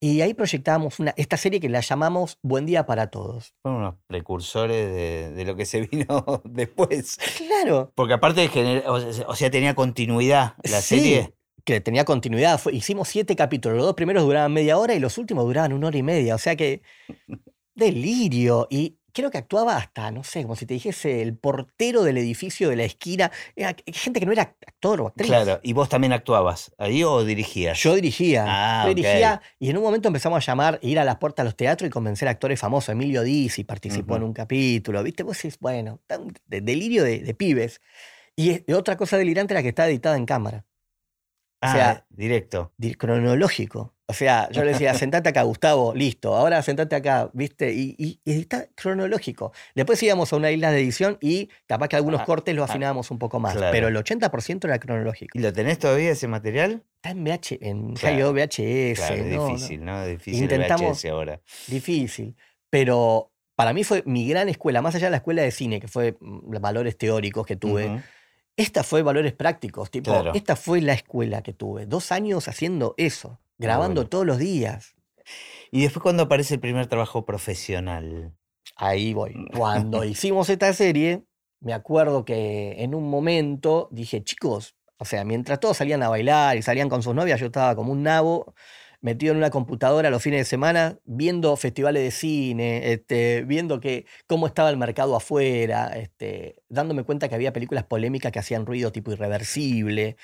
[0.00, 3.54] Y ahí proyectábamos una, esta serie que la llamamos Buen Día para Todos.
[3.62, 7.18] Fueron unos precursores de, de lo que se vino después.
[7.38, 7.92] Claro.
[7.94, 11.34] Porque aparte de generar, o sea, o sea, tenía continuidad la Sí, serie.
[11.64, 12.58] Que tenía continuidad.
[12.58, 13.76] Fue- hicimos siete capítulos.
[13.78, 16.34] Los dos primeros duraban media hora y los últimos duraban una hora y media.
[16.34, 16.82] O sea que.
[17.74, 18.68] Delirio.
[18.70, 22.68] Y creo que actuaba hasta, no sé, como si te dijese el portero del edificio
[22.68, 23.32] de la esquina.
[23.56, 25.26] Era gente que no era actor o actriz.
[25.28, 25.58] Claro.
[25.62, 27.78] ¿Y vos también actuabas ahí o dirigías?
[27.80, 28.44] Yo dirigía.
[28.46, 31.48] Ah, yo dirigía y en un momento empezamos a llamar, ir a las puertas de
[31.48, 32.90] los teatros y convencer a actores famosos.
[32.90, 35.02] Emilio Dizzi participó en un capítulo.
[35.02, 35.22] ¿Viste?
[35.24, 37.80] Vos decís, bueno, tan- de- delirio de, de pibes.
[38.36, 40.64] Y es- otra cosa delirante era que estaba editada en cámara.
[41.66, 42.72] Ah, sea, directo.
[42.76, 43.94] di- cronológico.
[44.06, 47.72] O sea, yo le decía, sentate acá, Gustavo, listo, ahora sentate acá, ¿viste?
[47.72, 49.52] Y, y- y está cronológico.
[49.74, 52.72] Después íbamos a una isla de edición y capaz que algunos Ah, cortes los ah,
[52.72, 53.72] afinábamos un poco más, claro.
[53.72, 55.38] pero el 80% era cronológico.
[55.38, 56.82] ¿Y lo tenés todavía ese material?
[56.96, 58.96] Está en, VH, en Claro, VHS.
[58.96, 60.02] Claro, es no, difícil, ¿no?
[60.02, 61.40] Es difícil Intentamos- el VHS ahora.
[61.68, 62.36] difícil.
[62.70, 65.88] Pero para mí fue mi gran escuela, más allá de la escuela de cine, que
[65.88, 68.02] fue mm, los valores teóricos que tuve.
[68.56, 70.32] Esta fue valores prácticos, tipo, Claro.
[70.34, 71.86] esta fue la escuela que tuve.
[71.86, 73.40] Dos años haciendo eso.
[73.56, 74.08] grabando bueno.
[74.10, 74.94] todos los días.
[75.70, 78.32] Y después cuando aparece el primer trabajo profesional.
[78.76, 79.46] Ahí voy.
[79.56, 81.22] Cuando hicimos esta serie,
[81.60, 86.56] me acuerdo que en un momento dije, chicos, o sea, mientras todos salían a bailar
[86.56, 88.54] y salían con sus novias, yo estaba como un nabo
[89.04, 94.06] metido en una computadora los fines de semana, viendo festivales de cine, este, viendo que,
[94.26, 98.92] cómo estaba el mercado afuera, este, dándome cuenta que había películas polémicas que hacían ruido
[98.92, 100.16] tipo irreversible.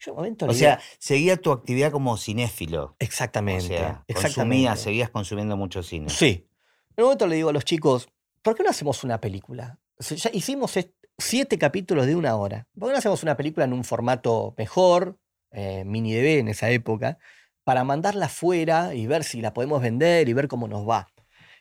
[0.00, 2.84] Yo momento O sea, seguía tu actividad como cinéfilo.
[2.84, 4.22] O exactamente, sea, exactamente.
[4.22, 6.08] consumías, seguías consumiendo mucho cine.
[6.08, 6.48] Sí.
[6.96, 8.08] En un momento le digo a los chicos,
[8.40, 9.78] ¿por qué no hacemos una película?
[9.98, 10.72] O sea, ya hicimos
[11.18, 12.66] siete capítulos de una hora.
[12.78, 15.18] ¿Por qué no hacemos una película en un formato mejor,
[15.50, 17.18] eh, mini DV en esa época,
[17.64, 21.08] para mandarla afuera y ver si la podemos vender y ver cómo nos va?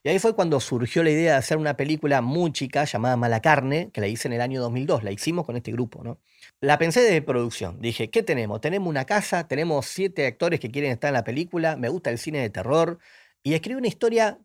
[0.04, 3.40] Y ahí fue cuando surgió la idea de hacer una película muy chica llamada Mala
[3.40, 6.20] Carne, que la hice en el año 2002, la hicimos con este grupo, ¿no?
[6.60, 7.80] La pensé desde producción.
[7.80, 8.62] Dije, ¿qué tenemos?
[8.62, 12.18] Tenemos una casa, tenemos siete actores que quieren estar en la película, me gusta el
[12.18, 12.98] cine de terror,
[13.44, 14.40] y escribí una historia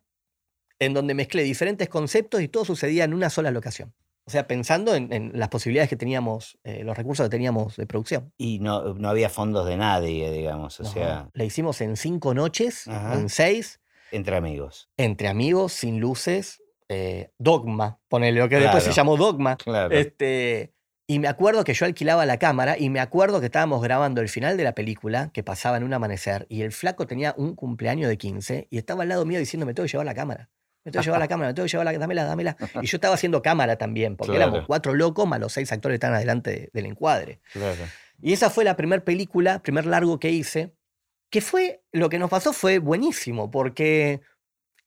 [0.79, 3.93] en donde mezclé diferentes conceptos y todo sucedía en una sola locación.
[4.27, 7.85] O sea, pensando en, en las posibilidades que teníamos, eh, los recursos que teníamos de
[7.87, 8.33] producción.
[8.37, 10.79] Y no, no había fondos de nadie, digamos.
[10.81, 13.13] O No, sea, la hicimos en cinco noches, Ajá.
[13.13, 13.79] en seis,
[14.11, 14.89] entre amigos.
[14.97, 19.55] entre amigos, sin luces, eh, dogma, ponele lo que después se llamó dogma.
[19.57, 19.95] Claro.
[19.95, 20.73] Este,
[21.09, 24.27] y me acuerdo que yo alquilaba la cámara y me acuerdo que estábamos grabando el
[24.27, 28.09] final de la película, que pasaba en un amanecer, y el flaco tenía un cumpleaños
[28.09, 30.49] de 15 y estaba al lado mío diciendo, me tengo que llevar la cámara.
[30.87, 32.57] Me tengo que llevar la cámara, me tengo que llevar la dámela, dámela.
[32.81, 36.05] Y yo estaba haciendo cámara también, porque éramos cuatro locos más los seis actores que
[36.05, 37.39] están adelante de- del encuadre.
[37.51, 37.83] Claro.
[38.21, 40.73] Y esa fue la primera película, primer largo que hice,
[41.29, 44.21] que fue, lo que nos pasó fue buenísimo, porque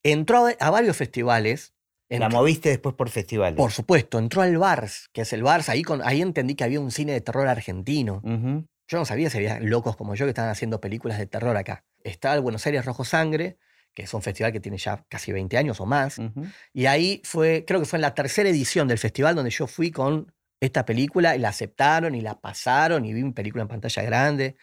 [0.02, 1.74] entró a, a varios festivales.
[2.08, 3.56] La moviste después por festivales.
[3.56, 6.80] por supuesto, entró al Bars, que es el Bars, ahí, con, ahí entendí que había
[6.80, 8.20] un cine de terror argentino.
[8.24, 8.66] Ujú.
[8.88, 11.84] Yo no sabía si había locos como yo que estaban haciendo películas de terror acá.
[12.02, 13.58] Está el Buenos Aires Rojo Sangre,
[13.94, 16.18] que es un festival que tiene ya casi 20 años o más.
[16.18, 16.44] Ujú.
[16.72, 19.90] Y ahí fue, creo que fue en la tercera edición del festival donde yo fui
[19.90, 24.02] con esta película y la aceptaron y la pasaron y vi una película en pantalla
[24.02, 24.56] grande.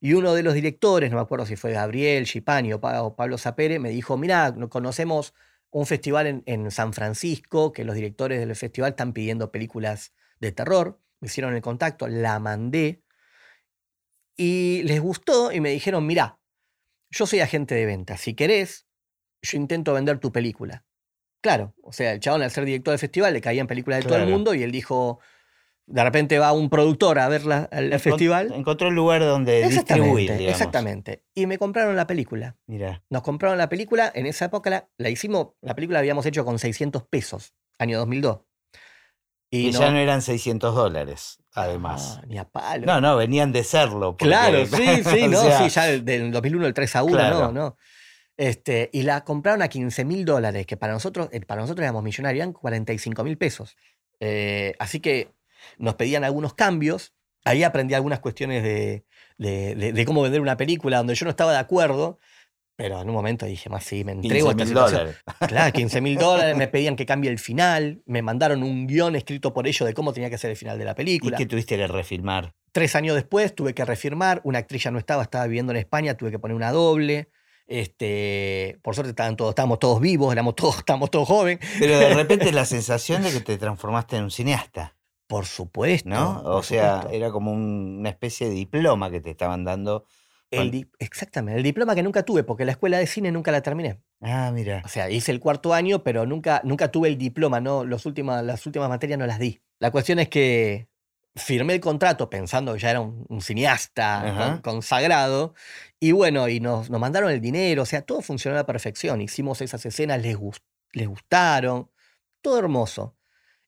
[0.00, 3.16] Y uno de los directores, no me acuerdo si fue Gabriel Chipani o, Pa- o
[3.16, 5.34] Pablo Zapere, me dijo, mira, conocemos
[5.70, 10.52] un festival en, en San Francisco, que los directores del festival están pidiendo películas de
[10.52, 11.00] terror.
[11.20, 13.02] Me hicieron el contacto, la mandé
[14.36, 16.38] y les gustó y me dijeron, mira,
[17.14, 18.86] yo soy agente de ventas, si querés,
[19.42, 20.84] yo intento vender tu película.
[21.42, 24.18] Claro, o sea, el chabón al ser director del festival le caían películas de todo
[24.18, 25.20] el mundo y él dijo,
[25.86, 28.52] de repente va un productor a verla al Encont- festival.
[28.54, 30.60] Encontró el lugar donde distribuir, Exactamente, digamos.
[30.60, 31.22] exactamente.
[31.34, 32.56] Y me compraron la película.
[32.66, 33.02] Mira.
[33.10, 36.44] Nos compraron la película, en esa época la, la hicimos, la película la habíamos hecho
[36.46, 38.40] con 600 pesos, año 2002.
[39.56, 42.18] Y, ya no eran 600 dólares, además.
[42.20, 42.86] Ah, ni a palo.
[42.86, 44.12] No, no, venían de serlo.
[44.12, 47.12] porque- Claro, sí, sí, no, sea, sí, ya del, del 2001 el 3 a 1,
[47.16, 47.38] Claro.
[47.40, 47.76] no, no.
[48.36, 52.02] Este, y la compraron a 15 mil dólares, que para nosotros, eh, para nosotros éramos
[52.02, 53.76] millonarios, eran 45 mil pesos.
[54.20, 55.32] Eh, así que
[55.78, 57.12] nos pedían algunos cambios.
[57.44, 59.04] Ahí aprendí algunas cuestiones de,
[59.38, 62.18] de- de- de cómo vender una película donde yo no estaba de acuerdo,
[62.76, 65.00] pero en un momento dije, más sí, me entrego a esta 15.000 situación.
[65.00, 65.22] dólares.
[65.48, 69.52] Claro, 15 mil dólares, me pedían que cambie el final, me mandaron un guion escrito
[69.54, 71.36] por ellos de cómo tenía que ser el final de la ¿Y película.
[71.36, 72.54] que tuviste que refilmar?
[72.72, 76.16] Tres años después tuve que refirmar, una actriz ya no estaba, estaba viviendo en España,
[76.16, 77.28] tuve que poner una doble.
[77.66, 81.60] Este, por suerte estaban todos, estábamos todos vivos, éramos todos, estábamos todos jóvenes.
[81.78, 86.08] Pero de repente la sensación de que te transformaste en un cineasta, Por supuesto.
[86.08, 86.42] ¿no?
[86.44, 87.16] O sea, supuesto.
[87.16, 90.04] era como un- una especie de diploma que te estaban dando.
[90.62, 93.60] El di- exactamente, el diploma que nunca tuve, porque la escuela de cine nunca la
[93.62, 94.00] terminé.
[94.20, 94.82] Ah, mira.
[94.84, 98.44] O sea, hice el cuarto año, pero nunca, nunca tuve el diploma, no, los últimas,
[98.44, 99.60] las últimas materias no las di.
[99.78, 100.88] La cuestión es que
[101.36, 104.22] firmé el contrato pensando que ya era un, un cineasta
[104.62, 105.54] con- consagrado,
[106.00, 109.20] y bueno, y nos, nos mandaron el dinero, o sea, todo funcionó a la perfección.
[109.20, 110.62] Hicimos esas escenas, les, gus-
[110.92, 111.90] les gustaron,
[112.40, 113.16] todo hermoso.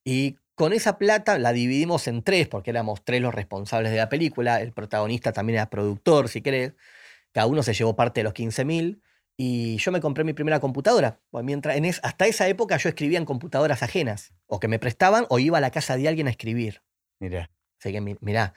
[0.05, 4.09] Y con esa plata la dividimos en tres, porque éramos tres los responsables de la
[4.09, 6.73] película, el protagonista también era productor, si querés,
[7.33, 9.03] cada uno se llevó parte de los 15 mil.
[9.39, 11.21] Y yo me compré mi primera computadora.
[11.31, 14.33] Mientras, en es- hasta esa época yo escribía en computadoras ajenas.
[14.47, 16.83] O que me prestaban o iba a la casa de alguien a escribir.
[17.21, 17.51] Mira.
[17.79, 18.55] Así que mi- mirá,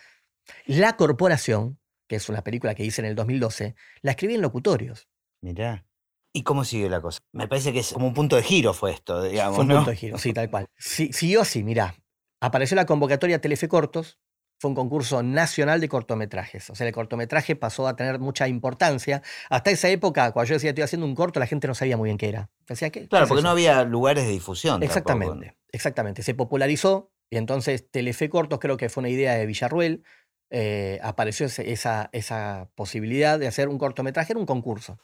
[0.66, 5.10] La Corporación, que es una película que hice en el 2012, la escribí en locutorios.
[5.42, 5.86] Mirá.
[6.34, 7.20] ¿Y cómo sigue la cosa?
[7.34, 9.76] Me parece que es como un punto de giro fue esto, digamos, Fue un ¿no?
[9.78, 10.68] punto de giro, sí, tal cual.
[10.78, 11.96] Sí, siguió así, mirá.
[12.42, 14.20] Apareció la convocatoria Telefe Cortos,
[14.62, 16.70] fue un concurso nacional de cortometrajes.
[16.70, 19.22] O sea, el cortometraje pasó a tener mucha importancia.
[19.50, 22.08] Hasta esa época, cuando yo decía estoy haciendo un corto, la gente no sabía muy
[22.10, 22.50] bien qué era.
[22.68, 24.82] Decía, ¿qué, Claro, porque no había lugares de difusión.
[24.82, 24.86] tampoco.
[24.92, 26.24] Exactamente, exactamente.
[26.24, 30.04] Se popularizó y entonces Telefe Cortos creo que fue una idea de Villarruel.
[30.52, 35.00] eh, apareció esa, esa posibilidad de hacer un cortometraje, era un concurso.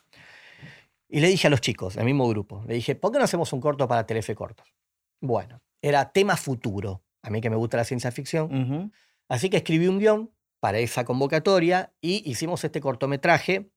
[1.08, 3.52] Y le dije a los chicos, el mismo grupo, le dije, ¿por qué no hacemos
[3.52, 4.74] un corto para Telefe Cortos?
[5.20, 8.92] Bueno, era tema futuro, a mí que me gusta la ciencia ficción.
[9.28, 13.70] Así que escribí un guion para esa convocatoria y hicimos este cortometraje,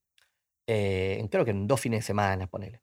[0.68, 2.82] eh, creo que en dos fines de semana, ponele.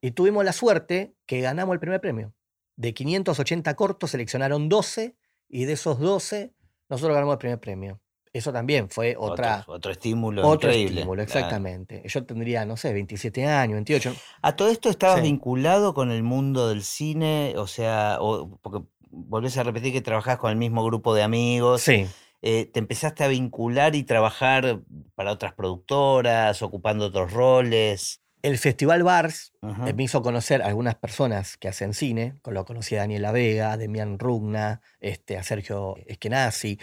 [0.00, 2.34] Y tuvimos la suerte que ganamos el primer premio.
[2.76, 5.16] De 580 cortos seleccionaron 12
[5.48, 6.54] y de esos 12
[6.88, 8.00] nosotros ganamos el primer premio.
[8.32, 11.00] Eso también fue otra, Otro, otro estímulo otro increíble.
[11.00, 11.38] estímulo, claro.
[11.40, 12.02] exactamente.
[12.06, 14.14] Yo tendría, no sé, 27 años, 28.
[14.42, 15.22] ¿A todo esto estabas Sí.
[15.22, 17.54] vinculado con el mundo del cine?
[17.56, 21.82] O sea, o- porque volvés a repetir que trabajás con el mismo grupo de amigos.
[21.82, 22.06] Sí,
[22.42, 24.80] eh, ¿Te empezaste a vincular y trabajar
[25.16, 28.20] para otras productoras, ocupando otros roles?
[28.42, 29.86] el Festival Bars Ujú.
[29.88, 33.32] Eh, Me hizo conocer a algunas personas que hacen cine, con lo conocí a Daniela
[33.32, 36.78] Vega, a Demian Rugna, este, a Sergio Eskenazi.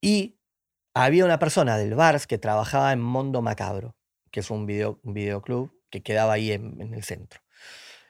[0.00, 0.36] Y
[0.94, 3.96] había una persona del Bars que trabajaba en Mondo Macabro,
[4.30, 7.40] que es un, video, un videoclub que quedaba ahí en, el centro.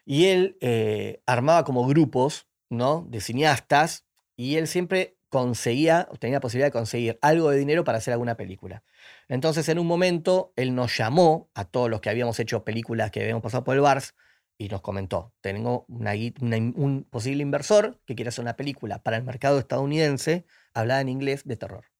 [0.04, 3.06] Y él eh, armaba como grupos ¿no?
[3.08, 4.04] de cineastas
[4.36, 8.36] y él siempre conseguía, tenía la posibilidad de conseguir algo de dinero para hacer alguna
[8.36, 8.82] película.
[9.28, 13.22] Entonces, en un momento, él nos llamó a todos los que habíamos hecho películas que
[13.22, 14.14] habíamos pasado por el Bars
[14.58, 19.24] y nos comentó, tengo una un posible inversor que quiere hacer una película para el
[19.24, 21.91] mercado estadounidense hablada en inglés de terror.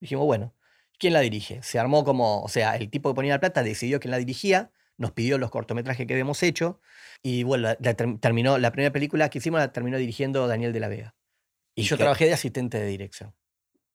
[0.00, 0.54] Dijimos, bueno,
[0.98, 1.62] ¿quién la dirige?
[1.62, 4.70] Se armó como, o sea, el tipo que ponía la plata decidió quién la dirigía,
[4.98, 6.80] nos pidió los cortometrajes que habíamos hecho
[7.22, 10.72] y bueno, la, la ter- terminó, la primera película que hicimos la terminó dirigiendo Daniel
[10.72, 11.14] de la Vega.
[11.74, 13.34] Y, ¿Y yo qué- trabajé de asistente de dirección.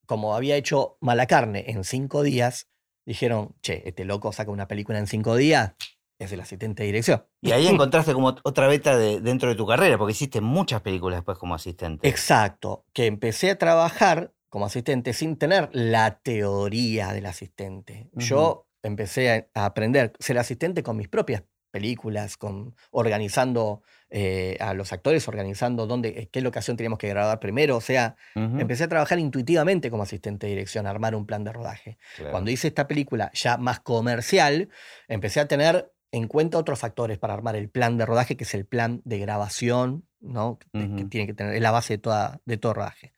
[0.05, 2.67] Como había hecho Mala Carne en cinco días,
[3.05, 5.73] dijeron, che, este loco saca una película en cinco días,
[6.19, 7.25] es el asistente de dirección.
[7.41, 11.17] Y ahí encontraste como otra beta de- dentro de tu carrera, porque hiciste muchas películas
[11.19, 12.07] después como asistente.
[12.07, 18.09] Exacto, que empecé a trabajar como asistente sin tener la teoría del asistente.
[18.11, 24.73] Yo empecé a, aprender a ser asistente con mis propias películas, con, organizando eh, a
[24.73, 27.77] los actores, organizando dónde, eh, qué locación teníamos que grabar primero.
[27.77, 31.53] O sea, empecé a trabajar intuitivamente como asistente de dirección, a armar un plan de
[31.53, 31.97] rodaje.
[32.17, 32.31] claro.
[32.31, 34.67] Cuando hice esta película ya más comercial,
[35.07, 38.53] empecé a tener en cuenta otros factores para armar el plan de rodaje, que es
[38.53, 40.59] el plan de grabación, ¿no?
[40.73, 43.13] Que- tiene que tener, es la base de, toda, de todo rodaje.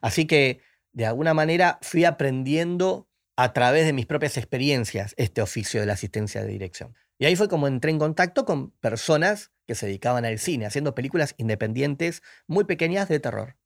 [0.00, 0.66] Así que,
[0.98, 5.92] de alguna manera, fui aprendiendo a través de mis propias experiencias este oficio de la
[5.92, 6.96] asistencia de dirección.
[7.20, 10.96] Y ahí fue como entré en contacto con personas que se dedicaban al cine, haciendo
[10.96, 13.56] películas independientes muy pequeñas de terror.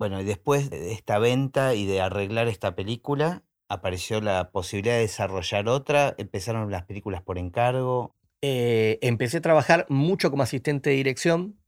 [0.00, 5.02] Bueno, y después de esta venta y de arreglar esta película, apareció la posibilidad de
[5.02, 8.16] desarrollar otra, empezaron las películas por encargo.
[8.42, 11.59] Eh, empecé a trabajar mucho como asistente de dirección.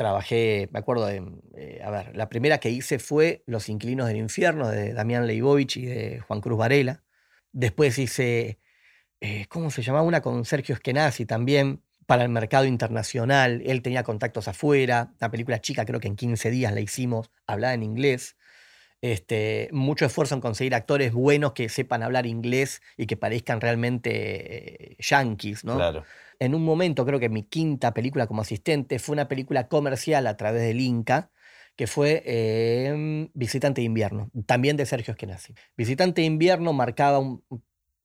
[0.00, 1.22] Trabajé, me acuerdo de,
[1.58, 5.76] eh, a ver, la primera que hice fue Los Inquilinos del Infierno de Damián Leibovich
[5.76, 7.04] y de Juan Cruz Varela.
[7.52, 8.60] Después hice,
[9.20, 10.02] eh, ¿cómo se llamaba?
[10.02, 13.60] Una con Sergio Eskenazi también para el mercado internacional.
[13.66, 15.12] Él tenía contactos afuera.
[15.20, 18.38] Una película chica, creo que en 15 días la hicimos, hablada en inglés.
[19.02, 24.92] Este, mucho esfuerzo en conseguir actores buenos que sepan hablar inglés y que parezcan realmente
[24.92, 25.76] eh, yanquis, ¿no?
[25.76, 26.04] Claro.
[26.40, 30.36] En un momento, creo que mi quinta película como asistente fue una película comercial a
[30.36, 31.30] través del Inca,
[31.76, 35.54] que fue eh, Visitante de Invierno, también de Sergio Eskenazi.
[35.76, 37.44] Visitante de Invierno marcaba un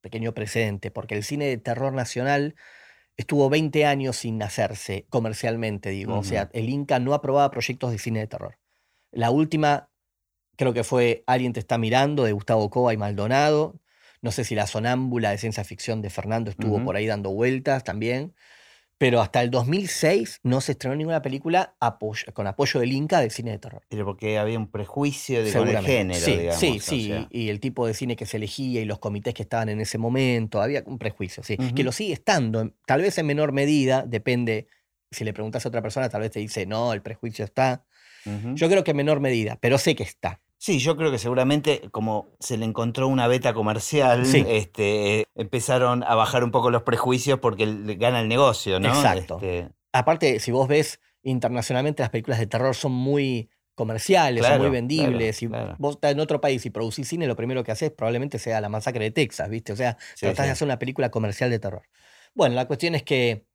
[0.00, 2.54] pequeño precedente, porque el cine de terror nacional
[3.16, 6.18] estuvo 20 años sin hacerse comercialmente, digo.
[6.18, 8.58] O sea, el Inca no aprobaba proyectos de cine de terror.
[9.10, 9.88] La última
[10.56, 13.80] creo que fue Alguien te está mirando, de Gustavo Cova y Maldonado.
[14.26, 17.84] No sé si La Sonámbula de ciencia ficción de Fernando estuvo por ahí dando vueltas
[17.84, 18.34] también.
[18.98, 23.30] Pero hasta el 2006 no se estrenó ninguna película apoyo- con apoyo del Inca de
[23.30, 23.82] cine de terror.
[23.88, 26.58] Pero porque había un prejuicio de, el género, sí, digamos.
[26.60, 27.06] sí, sí.
[27.06, 27.28] sea.
[27.30, 29.96] Y el tipo de cine que se elegía y los comités que estaban en ese
[29.96, 30.60] momento.
[30.60, 31.56] Había un prejuicio, sí.
[31.56, 32.72] Que lo sigue estando.
[32.84, 34.66] Tal vez en menor medida, depende.
[35.12, 37.84] Si le preguntas a otra persona, tal vez te dice, no, el prejuicio está.
[38.56, 40.40] Yo creo que en menor medida, pero sé que está.
[40.66, 44.44] Sí, yo creo que seguramente como se le encontró una beta comercial, Sí.
[44.48, 48.88] este, empezaron a bajar un poco los prejuicios porque gana el negocio, ¿no?
[48.88, 49.36] Exacto.
[49.36, 54.70] Este, Aparte, si vos ves internacionalmente, las películas de terror son muy comerciales, son muy
[54.70, 55.38] vendibles.
[55.38, 58.40] claro, si vos estás en otro país y producís cine, lo primero que haces probablemente
[58.40, 59.72] sea la masacre de Texas, ¿viste?
[59.72, 60.48] O sea, Sí, tratás sí.
[60.48, 61.82] de hacer una película comercial de terror.
[62.34, 63.46] Bueno, la cuestión es que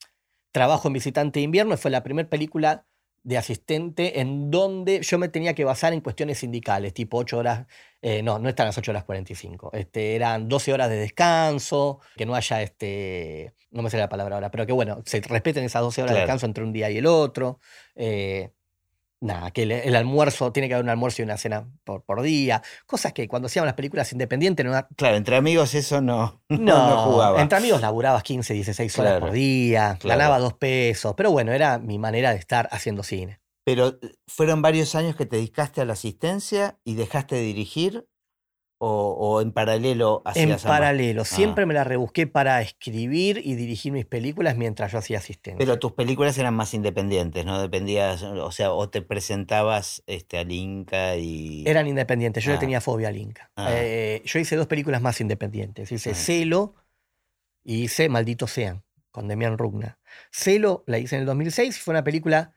[0.54, 2.86] trabajo en Visitante de Invierno fue la primera película
[3.24, 7.68] de asistente en donde yo me tenía que basar en cuestiones sindicales, tipo 8 horas,
[8.02, 12.26] eh, no, no están las 8 horas 45, este, eran 12 horas de descanso, que
[12.26, 15.82] no haya, este, no me sale la palabra ahora, pero que bueno, se respeten esas
[15.84, 17.60] 12 horas de descanso entre un día y el otro.
[17.96, 18.52] eh,
[19.22, 22.22] nada, que el, el almuerzo, tiene que haber un almuerzo y una cena por, por
[22.22, 26.98] día, cosas que cuando hacíamos las películas independientes no, Claro, entre amigos eso no, no,
[27.06, 27.42] jugaba.
[27.42, 30.20] Entre amigos laburabas 15, 16 horas Claro, por día, claro.
[30.20, 33.40] ganaba dos pesos, pero bueno, era mi manera de estar haciendo cine.
[33.64, 38.08] Pero eh, fueron varios años que te dedicaste a la asistencia y dejaste de dirigir
[38.84, 40.64] o, o en paralelo En hacías ambas?
[40.64, 41.26] paralelo, Ah.
[41.26, 45.60] siempre me la rebusqué para escribir y dirigir mis películas mientras yo hacía asistencia.
[45.60, 47.62] Pero tus películas eran más independientes, ¿no?
[47.62, 51.64] Dependías, o sea, o te presentabas este, al Inca y...
[51.68, 52.54] Eran independientes, yo Ah.
[52.56, 53.52] le tenía fobia al Inca.
[53.56, 53.70] Ah.
[53.72, 55.92] Eh, yo hice dos películas más independientes.
[55.92, 56.16] Hice Ah.
[56.16, 56.74] Celo
[57.64, 60.00] y hice Maldito Sean, con Demian Rugna.
[60.32, 62.54] Celo la hice en el 2006 y fue una película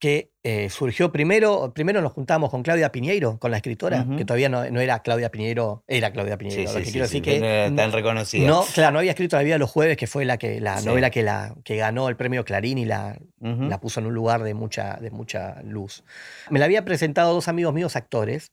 [0.00, 4.48] que eh, surgió primero, primero nos juntamos con Claudia Piñeiro, con la escritora, que todavía
[4.48, 6.68] no, no era Claudia Piñeiro, era Claudia Piñeiro.
[6.70, 7.38] sí, lo que sí, quiero decir que
[7.76, 8.48] tan no- reconocida.
[8.48, 10.80] no, claro, no había escrito La vida de los jueves, que fue la que la
[10.80, 14.42] novela que la que ganó el premio Clarín y la, la puso en un lugar
[14.42, 16.02] de mucha, de mucha luz.
[16.48, 18.52] Me la había presentado dos amigos míos actores.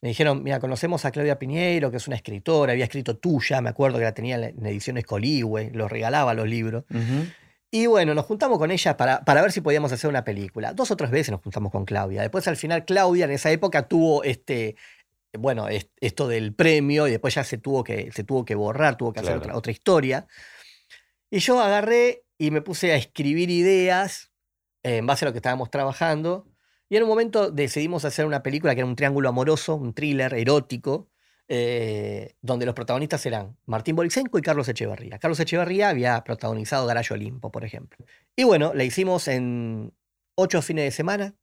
[0.00, 3.68] Me dijeron, mira, conocemos a Claudia Piñeiro, que es una escritora, había escrito Tuya, me
[3.68, 6.84] acuerdo que la tenía en ediciones Coligüe, los regalaba los libros.
[7.72, 10.72] Y bueno, nos juntamos con ella para, para ver si podíamos hacer una película.
[10.72, 12.22] Dos o tres veces nos juntamos con Claudia.
[12.22, 14.74] Después al final Claudia en esa época tuvo este,
[15.38, 18.96] bueno, es- esto del premio y después ya se tuvo que, se tuvo que borrar,
[18.96, 20.26] tuvo que hacer otra, otra historia.
[21.30, 24.32] Y yo agarré y me puse a escribir ideas
[24.82, 26.48] eh, en base a lo que estábamos trabajando.
[26.88, 30.34] Y en un momento decidimos hacer una película que era un triángulo amoroso, un thriller
[30.34, 31.08] erótico,
[31.52, 35.18] eh, donde los protagonistas eran Martín Borisenko y Carlos Echeverría.
[35.18, 38.06] Carlos Echeverría había protagonizado Garayo Olimpo, por ejemplo.
[38.36, 39.92] Y bueno, la hicimos en
[40.36, 41.34] ocho fines de semana,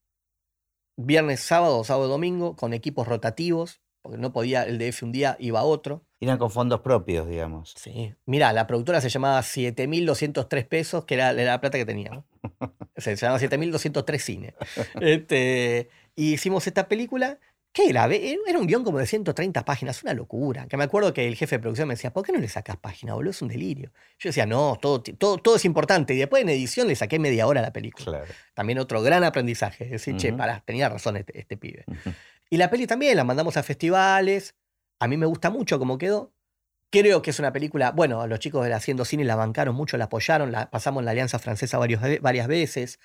[0.95, 5.59] viernes, sábado, sábado, domingo, con equipos rotativos, porque no podía, el DF un día iba
[5.59, 6.05] a otro.
[6.21, 7.73] Eran con fondos propios, digamos.
[7.75, 8.15] Sí.
[8.25, 12.23] Mira, la productora se llamaba 7.203 pesos, que era, era la plata que tenía.
[12.95, 14.55] se llamaba 7.203 cine.
[15.01, 17.39] Este, y hicimos esta película,
[17.73, 18.07] que era?
[18.07, 20.65] Ve- Era un guion como de 130 páginas, una locura.
[20.67, 22.77] Que me acuerdo que el jefe de producción me decía, ¿por qué no le sacas
[22.77, 23.31] página, boludo?
[23.31, 23.91] Es un delirio.
[24.17, 26.13] Yo decía, no, todo, todo, todo es importante.
[26.15, 28.05] Y después en edición le saqué media hora a la película.
[28.05, 28.25] Claro.
[28.55, 29.85] También otro gran aprendizaje.
[29.85, 31.85] Decir, che, pará, tenía razón este, este pibe.
[32.49, 34.55] Y la peli también la mandamos a festivales.
[34.99, 36.33] A mí me gusta mucho cómo quedó.
[36.89, 40.05] Creo que es una película, bueno, los chicos de Haciendo Cine la bancaron mucho, la
[40.05, 42.97] apoyaron, la pasamos en la Alianza Francesa varios varias veces,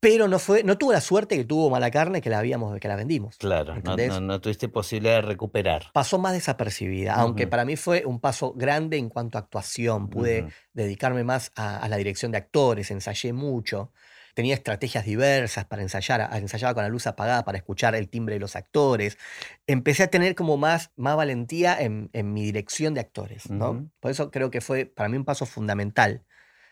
[0.00, 2.88] pero no, fue, no tuvo la suerte que tuvo Mala Carne que la, habíamos, que
[2.88, 3.36] la vendimos.
[3.36, 5.90] Claro, no, no, no tuviste posibilidad de recuperar.
[5.92, 10.08] Pasó más desapercibida, aunque para mí fue un paso grande en cuanto a actuación.
[10.08, 13.92] Pude dedicarme más a, a la dirección de actores, ensayé mucho.
[14.32, 18.40] Tenía estrategias diversas para ensayar, ensayaba con la luz apagada para escuchar el timbre de
[18.40, 19.18] los actores.
[19.66, 23.90] Empecé a tener como más, más valentía en, en mi dirección de actores, ¿no?
[24.00, 26.24] Por eso creo que fue para mí un paso fundamental,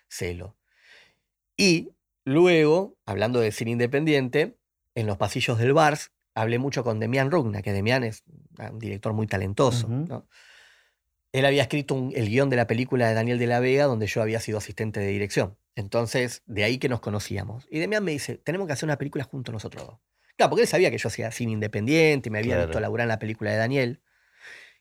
[0.09, 0.57] Celo.
[1.57, 1.91] Y
[2.29, 4.59] luego, hablando de cine independiente,
[4.95, 8.23] en los pasillos del Bars, hablé mucho con Demian Rugna, que Demian es
[8.71, 9.88] un director muy talentoso.
[11.33, 14.07] Él había escrito un- el guion de la película de Daniel de la Vega, donde
[14.07, 15.57] yo había sido asistente de dirección.
[15.75, 17.67] Entonces, de ahí que nos conocíamos.
[17.71, 19.99] Y Demian me dice, tenemos que hacer una película juntos nosotros dos.
[20.37, 22.69] Claro, porque él sabía que yo hacía cine independiente y me había Claro.
[22.69, 24.01] visto laburar en la película de Daniel.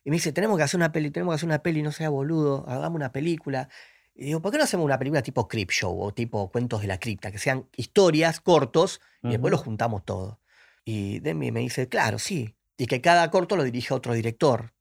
[0.04, 2.10] Y me dice, tenemos que hacer una peli, tenemos que hacer una peli, no sea
[2.10, 3.68] boludo, hagamos una película.
[4.20, 6.88] Y digo, ¿por qué no hacemos una película tipo Crip Show o tipo Cuentos de
[6.88, 7.32] la Cripta?
[7.32, 10.40] Que sean historias cortos y después los juntamos todo.
[10.84, 12.56] Y Demi me dice, claro, sí.
[12.78, 14.74] Y que cada corto lo dirige otro director.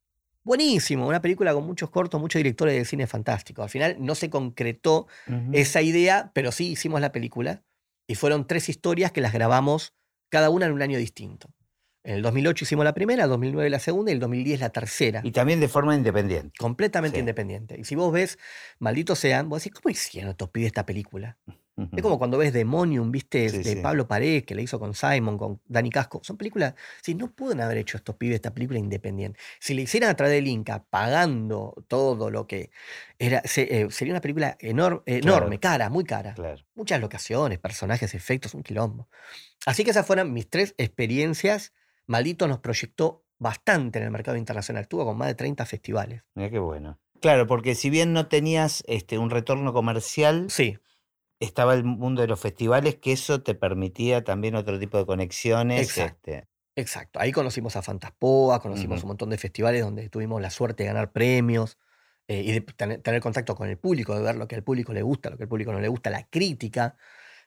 [0.42, 3.62] Buenísimo, una película con muchos cortos, muchos directores de cine fantástico.
[3.62, 5.06] Al final no se concretó
[5.52, 7.62] esa idea, pero sí hicimos la película.
[8.06, 9.92] Y fueron tres historias que las grabamos
[10.30, 11.50] cada una en un año distinto.
[12.06, 14.60] En el 2008 hicimos la primera, en el 2009 la segunda y en el 2010
[14.60, 15.20] la tercera.
[15.24, 16.52] Y también de forma independiente.
[16.58, 17.20] completamente Sí.
[17.20, 17.76] independiente.
[17.78, 18.38] Y si vos ves
[18.78, 21.36] Malditos Sean, vos decís, ¿cómo hicieron estos pibes esta película?
[21.94, 23.76] Es como cuando ves Demonium, viste, Sí, de sí.
[23.82, 26.20] Pablo Pared, que la hizo con Simon, con Dani Casco.
[26.24, 29.38] Son películas, si no pueden haber hecho estos pibes esta película independiente.
[29.60, 32.70] Si le hicieran a través del Inca, pagando todo lo que
[33.18, 36.32] era, se- eh, sería una película enor- enorme, cara, muy cara.
[36.32, 36.62] Claro.
[36.76, 39.08] Muchas locaciones, personajes, efectos, un quilombo.
[39.66, 41.72] Así que esas fueron mis tres experiencias.
[42.06, 44.88] Maldito nos proyectó bastante en el mercado internacional.
[44.88, 46.22] Tuvo con más de 30 festivales.
[46.34, 46.98] Mira qué bueno.
[47.20, 50.78] Claro, porque si bien no tenías este, un retorno comercial, Sí,
[51.40, 55.82] estaba el mundo de los festivales, que eso te permitía también otro tipo de conexiones.
[55.82, 56.30] Exacto.
[56.30, 56.48] este,
[56.78, 60.88] Exacto, ahí conocimos a Fantaspoa, conocimos un montón de festivales donde tuvimos la suerte de
[60.88, 61.78] ganar premios
[62.28, 64.92] eh, y de tener, tener contacto con el público, de ver lo que al público
[64.92, 66.98] le gusta, lo que al público no le gusta, la crítica,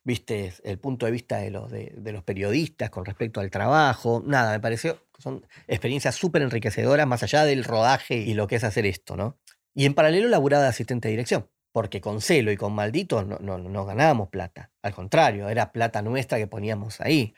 [0.10, 4.24] viste, el punto de vista de los, de, de los periodistas con respecto al trabajo.
[4.26, 8.56] Nada, me pareció que son experiencias súper enriquecedoras más allá del rodaje y lo que
[8.56, 9.38] es hacer esto, ¿no?
[9.76, 11.48] Y en paralelo laburaba de asistente de dirección.
[11.72, 14.72] Porque con Celo y con Maldito no, no, no ganábamos plata.
[14.82, 17.36] Al contrario, era plata nuestra que poníamos ahí.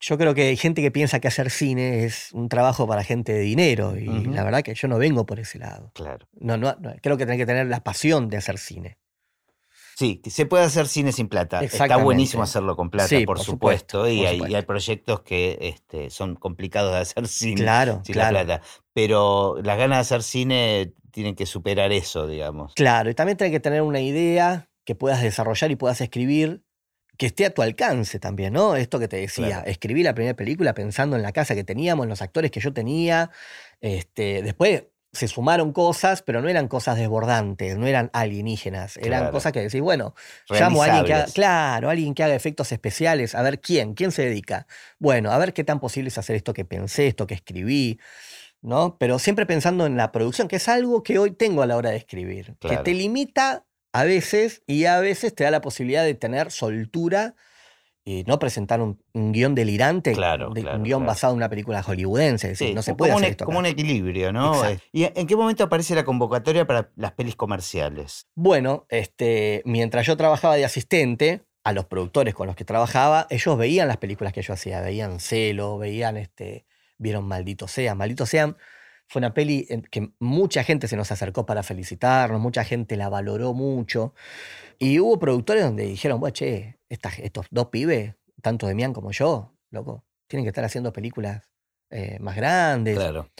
[0.00, 3.32] Yo creo que hay gente que piensa que hacer cine es un trabajo para gente
[3.32, 5.92] de dinero y la verdad que yo no vengo por ese lado.
[5.94, 6.26] Claro.
[6.32, 8.98] No, no, no, creo que tenés que tener la pasión de hacer cine.
[10.00, 11.60] Sí, se puede hacer cine sin plata.
[11.62, 13.98] Está buenísimo hacerlo con plata, Sí, por, por supuesto.
[14.06, 14.56] supuesto, y, por hay, y supuesto.
[14.56, 18.32] hay proyectos que este, son complicados de hacer sin, Claro, sin claro.
[18.38, 18.66] la plata.
[18.94, 22.72] Pero las ganas de hacer cine tienen que superar eso, digamos.
[22.74, 26.62] Claro, y también tenés que tener una idea que puedas desarrollar y puedas escribir
[27.18, 28.76] que esté a tu alcance también, ¿no?
[28.76, 29.66] Esto que te decía, Claro.
[29.66, 32.72] escribí la primera película pensando en la casa que teníamos, en los actores que yo
[32.72, 33.30] tenía.
[33.82, 39.32] Este, después se sumaron cosas, pero no eran cosas desbordantes, no eran alienígenas, eran Claro.
[39.32, 40.14] cosas que decís, bueno,
[40.48, 44.12] llamo a alguien que haga, claro, alguien que haga efectos especiales, a ver quién, quién
[44.12, 44.66] se dedica.
[45.00, 47.98] Bueno, a ver qué tan posible es hacer esto que pensé, esto que escribí,
[48.62, 48.96] ¿no?
[48.98, 51.90] Pero siempre pensando en la producción, que es algo que hoy tengo a la hora
[51.90, 52.78] de escribir, Claro.
[52.84, 57.34] que te limita a veces y a veces te da la posibilidad de tener soltura
[58.18, 61.08] y no presentar un, un guion delirante, Claro, de- claro, un guion claro.
[61.08, 63.30] basado en una película hollywoodense, es decir, Sí, no se como puede un, hacer e-
[63.32, 63.68] esto como acá.
[63.68, 64.54] un equilibrio, ¿no?
[64.54, 64.84] Exacto.
[64.92, 68.26] ¿Y en qué momento aparece la convocatoria para las pelis comerciales?
[68.34, 73.58] Bueno, este, mientras yo trabajaba de asistente, a los productores con los que trabajaba, ellos
[73.58, 76.64] veían las películas que yo hacía, veían Celo, veían, este,
[76.96, 77.94] vieron Maldito Sea.
[77.94, 78.56] Maldito Sea
[79.06, 83.08] fue una peli en que mucha gente se nos acercó para felicitarnos, mucha gente la
[83.10, 84.14] valoró mucho.
[84.78, 90.44] Y hubo productores donde dijeron, che, estos dos pibes, tanto Demián como yo, loco, tienen
[90.44, 91.48] que estar haciendo películas
[91.90, 92.96] eh, más grandes.
[92.96, 93.30] Claro.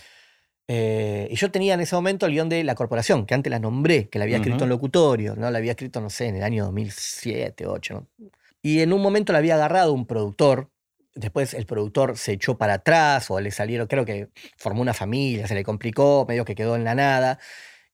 [0.72, 3.58] Eh, y yo tenía en ese momento el guion de La Corporación, que antes la
[3.58, 5.50] nombré, que la había escrito en locutorio, ¿no?
[5.50, 7.94] La había escrito, no sé, en el año 2007, 2008.
[8.18, 8.30] ¿no?
[8.62, 10.70] Y en un momento la había agarrado un productor.
[11.14, 15.48] Después el productor se echó para atrás o le salieron, creo que formó una familia,
[15.48, 17.40] se le complicó, medio que quedó en la nada.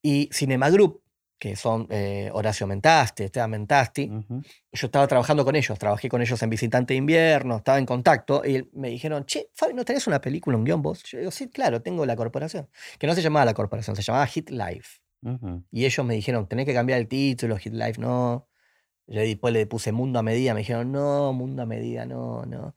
[0.03, 1.03] Y Cinema Group,
[1.39, 4.11] que son eh, Horacio Mentasti, Esteban Mentasti,
[4.73, 8.43] yo estaba trabajando con ellos, trabajé con ellos en Visitante de Invierno, estaba en contacto
[8.45, 11.03] y me dijeron, che, Fabi, ¿no tenés una película, un guion vos?
[11.05, 12.69] Yo digo, sí, claro, tengo La Corporación.
[12.99, 15.01] Que no se llamaba La Corporación, se llamaba Hit Life.
[15.73, 18.49] Y ellos me dijeron, tenés que cambiar el título, Hit Life no.
[19.09, 22.75] Yo después le puse Mundo a Medida, me dijeron, no, Mundo a Medida, no, no.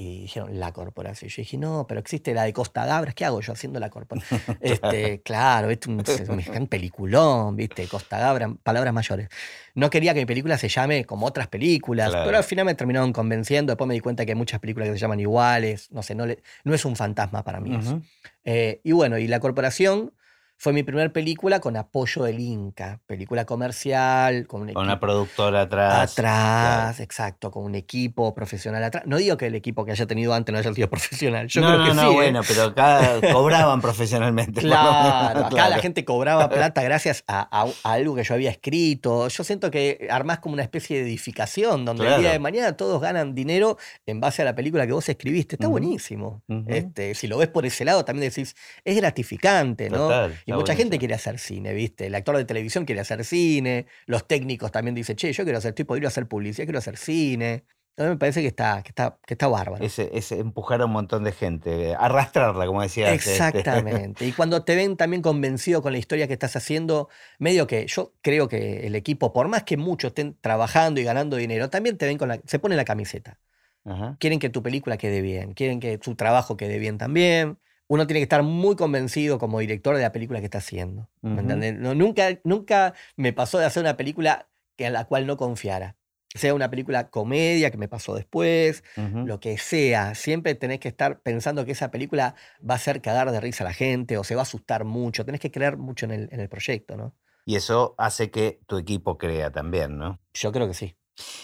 [0.00, 1.28] Y dijeron, La Corporación.
[1.28, 4.40] Yo dije, no, pero existe la de Costa Gabras, ¿qué hago yo haciendo La Corporación?
[4.60, 5.90] este, claro, ¿viste?
[5.90, 7.84] Un, un, un peliculón, ¿viste?
[7.88, 9.28] Costa Gabras, palabras mayores.
[9.74, 12.24] No quería que mi película se llame como otras películas, Claro.
[12.26, 13.72] pero al final me terminaron convenciendo.
[13.72, 16.26] Después me di cuenta que hay muchas películas que se llaman iguales, no sé, no,
[16.26, 17.74] le- no es un fantasma para mí.
[17.74, 18.00] eso.
[18.44, 20.12] Eh, y bueno, y La Corporación
[20.60, 25.60] fue mi primera película con apoyo del Inca, película comercial, con un Con una productora
[25.62, 26.12] atrás.
[26.12, 29.04] atrás, exacto, con un equipo profesional atrás.
[29.06, 31.68] No digo que el equipo que haya tenido antes no haya sido profesional, yo no,
[31.68, 32.08] creo no, que no, sí.
[32.08, 32.14] ¿eh?
[32.14, 34.60] bueno, pero acá cobraban profesionalmente.
[34.60, 39.28] Claro, acá la gente cobraba plata gracias a, a- a algo que yo había escrito.
[39.28, 43.00] Yo siento que armás como una especie de edificación donde el día de mañana todos
[43.00, 45.54] ganan dinero en base a la película que vos escribiste.
[45.54, 46.42] Está buenísimo.
[46.66, 49.98] Este, si lo ves por ese lado, también decís, es gratificante, ¿no?
[50.08, 52.06] Total, y mucha gente quiere hacer cine, ¿viste?
[52.06, 55.70] El actor de televisión quiere hacer cine, los técnicos también dicen, che, yo quiero hacer,
[55.70, 57.64] estoy podrido hacer publicidad, quiero hacer cine.
[57.98, 59.84] A mí me parece que está, que está, que está bárbaro.
[59.84, 63.12] Ese, ese empujar a un montón de gente, arrastrarla, como decías.
[63.12, 63.32] este.
[63.32, 64.24] Exactamente.
[64.24, 67.08] Y cuando te ven también convencido con la historia que estás haciendo,
[67.40, 71.36] medio que yo creo que el equipo, por más que muchos estén trabajando y ganando
[71.36, 73.40] dinero, también te ven con la, se pone la camiseta.
[73.84, 74.16] Ajá.
[74.20, 77.58] Quieren que tu película quede bien, quieren que su trabajo quede bien también.
[77.88, 81.08] Uno tiene que estar muy convencido como director de la película que está haciendo.
[81.22, 85.96] No, nunca, nunca me pasó de hacer una película que a la cual no confiara.
[86.34, 91.20] Sea una película comedia que me pasó después, lo que sea, siempre tenés que estar
[91.20, 94.34] pensando que esa película va a hacer cagar de risa a la gente o se
[94.34, 95.24] va a asustar mucho.
[95.24, 97.14] Tenés que creer mucho en el, en el proyecto, ¿no?
[97.46, 100.20] Y eso hace que tu equipo crea también, ¿no?
[100.34, 100.94] Yo creo que sí.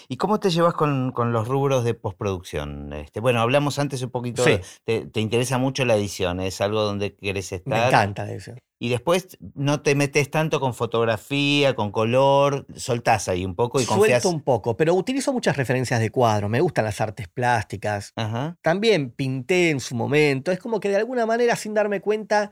[0.09, 2.93] ¿Y cómo te llevas con, con los rubros de postproducción?
[2.93, 4.51] Este, bueno, hablamos antes un poquito, Sí.
[4.53, 7.89] de- te, te interesa mucho la edición, es algo donde querés Me estar.
[7.89, 8.53] encanta eso.
[8.79, 13.85] Y después no te metes tanto con fotografía, con color, soltás ahí un poco y
[13.87, 14.23] confías.
[14.23, 16.49] Suelto un poco, pero utilizo muchas referencias de cuadro.
[16.49, 18.13] Me gustan las artes plásticas.
[18.17, 18.57] Ajá.
[18.63, 20.53] También pinté en su momento.
[20.53, 22.51] Es como que de alguna manera, sin darme cuenta,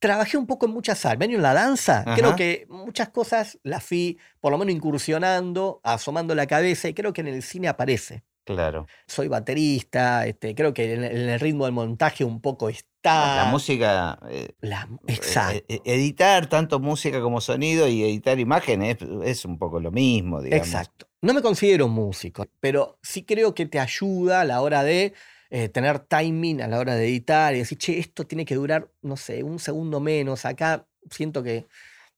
[0.00, 1.18] trabajé un poco en muchas áreas.
[1.20, 6.34] Ven en la danza, creo que muchas cosas las fui por lo menos incursionando, asomando
[6.34, 8.24] la cabeza y creo que en el cine aparece.
[8.44, 8.86] Claro.
[9.06, 13.36] Soy baterista, este, creo que en, en el ritmo del montaje un poco está.
[13.36, 14.18] La música.
[14.28, 15.62] eh, La- eh, exacto.
[15.68, 20.66] eh, editar tanto música como sonido y editar imágenes es un poco lo mismo, digamos.
[20.66, 21.06] Exacto.
[21.22, 25.12] No me considero músico, pero sí creo que te ayuda a la hora de
[25.50, 28.88] eh, tener timing, a la hora de editar y decir, che, esto tiene que durar,
[29.02, 30.44] no sé, un segundo menos.
[30.44, 31.66] Acá siento que,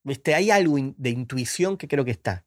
[0.02, 2.44] viste, hay algo in- de intuición que creo que está.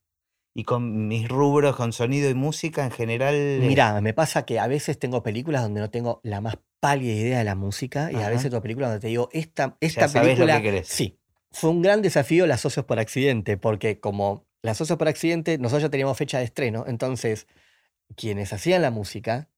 [0.53, 3.33] Y con mis rubros, con sonido y música en general.
[3.35, 7.13] eh, Mirá, me pasa que a veces tengo películas donde no tengo la más pálida
[7.13, 10.37] idea de la música y a veces tengo películas donde te digo, esta, esta sabés
[10.39, 10.61] lo que película...
[10.61, 10.87] querés.
[10.87, 11.19] Sí,
[11.51, 15.83] fue un gran desafío las socios por accidente, porque como las socios por accidente, nosotros
[15.83, 17.47] ya teníamos fecha de estreno, entonces
[18.15, 19.49] quienes hacían la música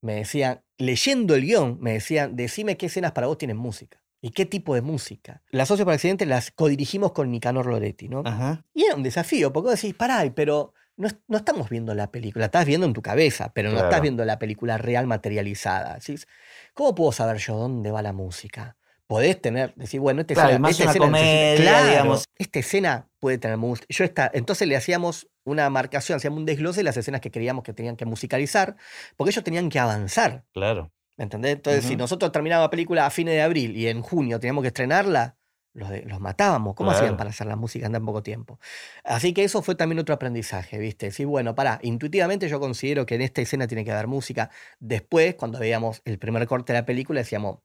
[0.00, 4.30] me decían, leyendo el guion, me decían, decime qué escenas para vos tienen música y
[4.30, 5.42] qué tipo de música.
[5.50, 8.22] Las socios por accidente las codirigimos con Nicanor Loretti, ¿no?
[8.24, 8.64] Ajá.
[8.74, 12.46] Y era un desafío, porque vos decís, pará, pero no, no estamos viendo la película,
[12.46, 15.94] estás viendo en tu cabeza, pero no estás viendo la película real materializada.
[15.94, 16.26] Decís,
[16.74, 18.76] ¿Cómo puedo saber yo dónde va la música?
[19.10, 22.24] Podés tener, decir, bueno, esta Claro, escena, más esta una escena comedia, Claro, digamos.
[22.38, 23.86] Esta escena puede tener música.
[23.88, 27.64] Yo esta, entonces le hacíamos una marcación, hacíamos un desglose de las escenas que creíamos
[27.64, 28.76] que tenían que musicalizar,
[29.16, 30.44] porque ellos tenían que avanzar.
[30.52, 30.92] Claro.
[31.16, 31.54] ¿Me entendés?
[31.54, 34.68] Entonces, si nosotros terminábamos la película a fines de abril y en junio teníamos que
[34.68, 35.36] estrenarla,
[35.72, 36.74] los, de- los matábamos.
[36.76, 38.58] ¿Cómo hacían para hacer la música en tan poco tiempo?
[39.04, 41.10] Así que eso fue también otro aprendizaje, ¿viste?
[41.10, 44.50] Sí, bueno, pará, intuitivamente yo considero que en esta escena tiene que haber música.
[44.78, 47.62] Después, cuando veíamos el primer corte de la película, decíamos, "Ah,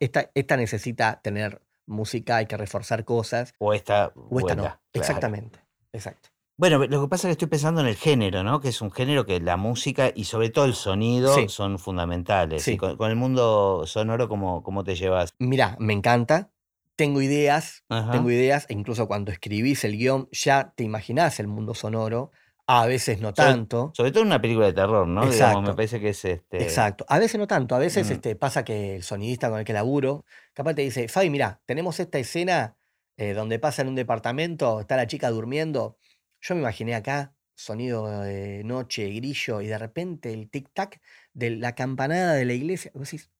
[0.00, 4.12] esta, esta necesita tener música, hay que reforzar cosas, O esta.
[4.14, 4.62] o esta no.
[4.62, 4.80] claro.
[4.92, 5.58] Exactamente,
[5.92, 6.28] exacto.
[6.56, 8.60] Bueno, lo que pasa es que estoy pensando en el género, ¿no?
[8.60, 11.48] Que es un género que la música y sobre todo el sonido Sí.
[11.48, 12.62] son fundamentales.
[12.62, 12.72] Sí.
[12.72, 15.34] Y con, con el mundo sonoro, ¿cómo, cómo te llevas?
[15.38, 16.50] Mirá, me encanta.
[16.94, 18.12] Tengo ideas, Ajá.
[18.12, 22.30] tengo ideas, e incluso cuando escribís el guion ya te imaginás el mundo sonoro,
[22.66, 23.92] a veces no tanto.
[23.94, 25.22] Sobre todo en una película de terror, ¿no?
[25.22, 25.62] Digamos, Exacto.
[25.62, 26.62] me parece que es este.
[26.62, 27.04] Exacto.
[27.08, 27.74] A veces no tanto.
[27.74, 28.12] A veces Mm.
[28.12, 31.98] este, pasa que el sonidista con el que laburo, capaz te dice, Fabi, mira, tenemos
[32.00, 32.76] esta escena
[33.18, 35.98] eh, donde pasa en un departamento, está la chica durmiendo.
[36.40, 41.00] Yo me imaginé acá, sonido de noche, grillo, y de repente el tic-tac
[41.34, 42.90] de la campanada de la iglesia.
[42.94, 43.30] Vos decís,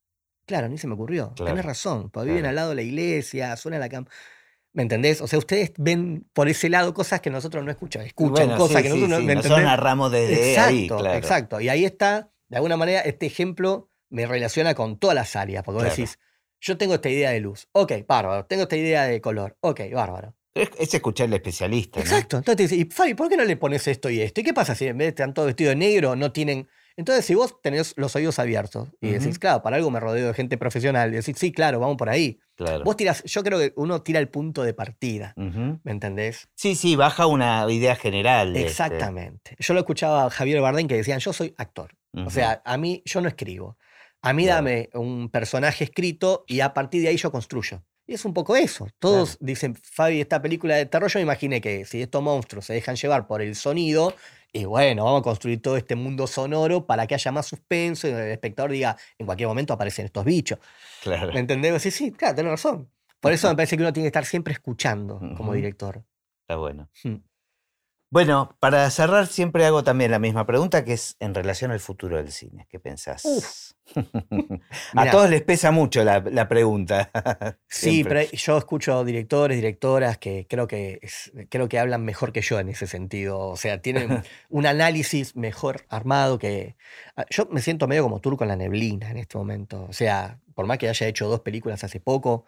[0.46, 1.32] claro, ni se me ocurrió.
[1.34, 2.48] Claro, Tenés razón, viven claro.
[2.50, 4.14] al lado de la iglesia, suena la campana.
[4.74, 5.20] ¿Me entendés?
[5.20, 8.06] O sea, ustedes ven por ese lado cosas que nosotros no escuchamos.
[8.06, 10.86] Escuchan Bueno, cosas sí, que sí, nosotros no sí, ¿me Nosotros narramos desde Exacto, ahí,
[10.88, 11.18] claro.
[11.18, 11.60] exacto.
[11.60, 15.76] Y ahí está, de alguna manera, este ejemplo me relaciona con todas las áreas, porque
[15.76, 15.96] vos Claro.
[15.96, 16.18] decís,
[16.60, 20.34] yo tengo esta idea de luz, ok, bárbaro, tengo esta idea de color, ok, bárbaro.
[20.54, 22.04] Es, es escuchar al especialista, ¿no?
[22.04, 24.40] Exacto, entonces te dice, y Fabi, ¿por qué no le pones esto y esto?
[24.42, 26.68] ¿Y qué pasa si en vez de estar todo vestido de negro no tienen...
[26.94, 30.34] Entonces, si vos tenés los oídos abiertos y decís, claro, para algo me rodeo de
[30.34, 32.38] gente profesional, y decís, sí, claro, vamos por ahí.
[32.64, 32.84] Claro.
[32.84, 35.34] Vos tirás, yo creo que uno tira el punto de partida.
[35.36, 36.48] ¿me entendés?
[36.54, 38.54] Sí, sí, baja una idea general.
[38.56, 38.68] este.
[38.68, 39.56] Exactamente.
[39.58, 41.94] Yo lo escuchaba a Javier Bardem que decían, yo soy actor.
[42.14, 43.76] O sea, a mí yo no escribo.
[44.22, 44.56] A mí Claro.
[44.58, 47.82] dame un personaje escrito y a partir de ahí yo construyo.
[48.06, 48.88] Y es un poco eso.
[48.98, 52.74] Todos dicen, Fabi, esta película de terror, yo me imaginé que si estos monstruos se
[52.74, 54.14] dejan llevar por el sonido,
[54.52, 58.10] y bueno, vamos a construir todo este mundo sonoro para que haya más suspenso y
[58.10, 60.58] el espectador diga, en cualquier momento aparecen estos bichos.
[61.02, 61.32] Claro.
[61.32, 61.80] ¿Me entendés?
[61.80, 62.90] Sí, sí, claro, tenés razón.
[63.20, 66.04] Por eso me parece que uno tiene que estar siempre escuchando como director.
[66.42, 66.90] Está bueno.
[67.04, 67.14] Mm.
[68.12, 72.18] Bueno, para cerrar siempre hago también la misma pregunta que es en relación al futuro
[72.18, 72.66] del cine.
[72.68, 73.24] ¿Qué pensás?
[73.24, 73.72] Uf.
[74.94, 77.10] A todos les pesa mucho la, la pregunta.
[77.68, 81.00] Sí, pero yo escucho directores, directoras que creo que
[81.48, 83.40] creo que hablan mejor que yo en ese sentido.
[83.40, 86.76] O sea, tienen un análisis mejor armado que.
[87.16, 89.86] ah, Yo me siento medio como turco en la neblina en este momento.
[89.88, 92.44] O sea, por más que haya hecho dos películas hace poco,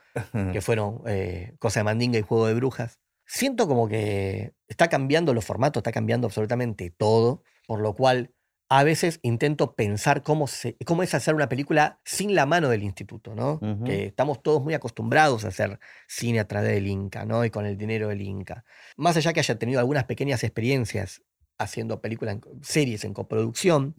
[0.52, 5.34] que fueron eh, Cosa de Mandinga y Juego de Brujas, siento como que está cambiando
[5.34, 8.32] los formatos, está cambiando absolutamente todo, por lo cual
[8.68, 12.82] a veces intento pensar cómo, se, cómo es hacer una película sin la mano del
[12.82, 13.60] instituto, ¿no?
[13.84, 17.44] Que estamos todos muy acostumbrados a hacer cine a través del Inca, ¿no?
[17.44, 18.64] Y con el dinero del Inca.
[18.96, 21.22] Más allá que haya tenido algunas pequeñas experiencias
[21.58, 23.94] haciendo películas, series en coproducción,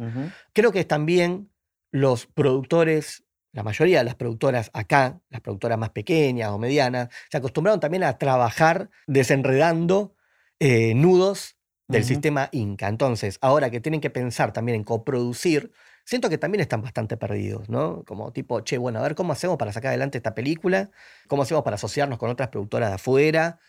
[0.53, 1.51] creo que también
[1.91, 3.23] los productores,
[3.55, 8.03] la mayoría de las productoras acá, las productoras más pequeñas o medianas, se acostumbraron también
[8.03, 10.13] a trabajar desenredando
[10.59, 11.55] eh, nudos
[11.87, 12.89] del sistema Inca.
[12.89, 15.71] Entonces, ahora que tienen que pensar también en coproducir,
[16.03, 18.03] siento que también están bastante perdidos, ¿no?
[18.03, 20.91] Como tipo, che, bueno, a ver cómo hacemos para sacar adelante esta película,
[21.27, 23.59] cómo hacemos para asociarnos con otras productoras de afuera.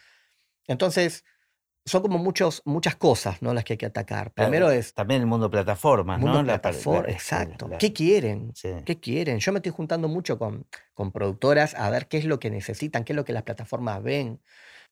[0.66, 1.24] Entonces,
[1.86, 3.54] son como muchos, muchas cosas, ¿no?
[3.54, 4.32] Las que hay que atacar.
[4.32, 6.44] Primero es También el mundo plataformas, Mundo ¿no?
[6.44, 7.68] Plataforma, la- exacto.
[7.68, 8.52] la- ¿Qué quieren?
[8.54, 8.70] sí.
[8.84, 9.38] ¿Qué quieren?
[9.38, 13.04] Yo me estoy juntando mucho con, con productoras a ver qué es lo que necesitan,
[13.04, 14.40] qué es lo que las plataformas ven.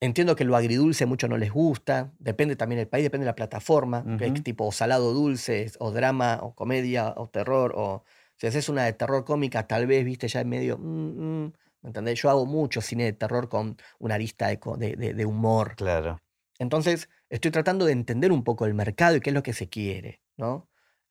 [0.01, 3.34] Entiendo que lo agridulce mucho no les gusta, depende también del país, depende de la
[3.36, 4.34] plataforma, que Ujú.
[4.34, 8.05] es tipo salado dulce, o drama, o comedia, o terror, o
[8.36, 11.88] si haces una de terror cómica, tal vez, viste, ya en medio, mm, mm, ¿me
[11.90, 12.20] entendés?
[12.20, 15.76] Yo hago mucho cine de terror con una arista de- de- de humor.
[15.76, 16.18] Claro.
[16.59, 19.68] Entonces, estoy tratando de entender un poco el mercado y qué es lo que se
[19.68, 20.68] quiere, ¿no?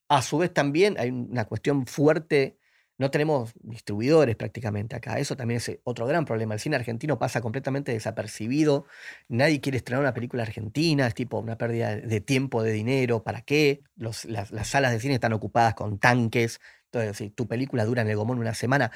[0.10, 2.58] A su vez también hay una cuestión fuerte,
[3.00, 5.18] No tenemos distribuidores prácticamente acá.
[5.20, 6.54] Eso también es otro gran problema.
[6.54, 8.86] El cine argentino pasa completamente desapercibido.
[9.28, 11.08] Nadie quiere estrenar una película argentina.
[11.08, 13.24] Es tipo una pérdida de tiempo, de dinero.
[13.24, 13.84] ¿Para qué?
[13.96, 16.62] las, las, salas de cine están ocupadas con tanques.
[16.86, 18.92] Entonces, si tu película dura en el Gomón una semana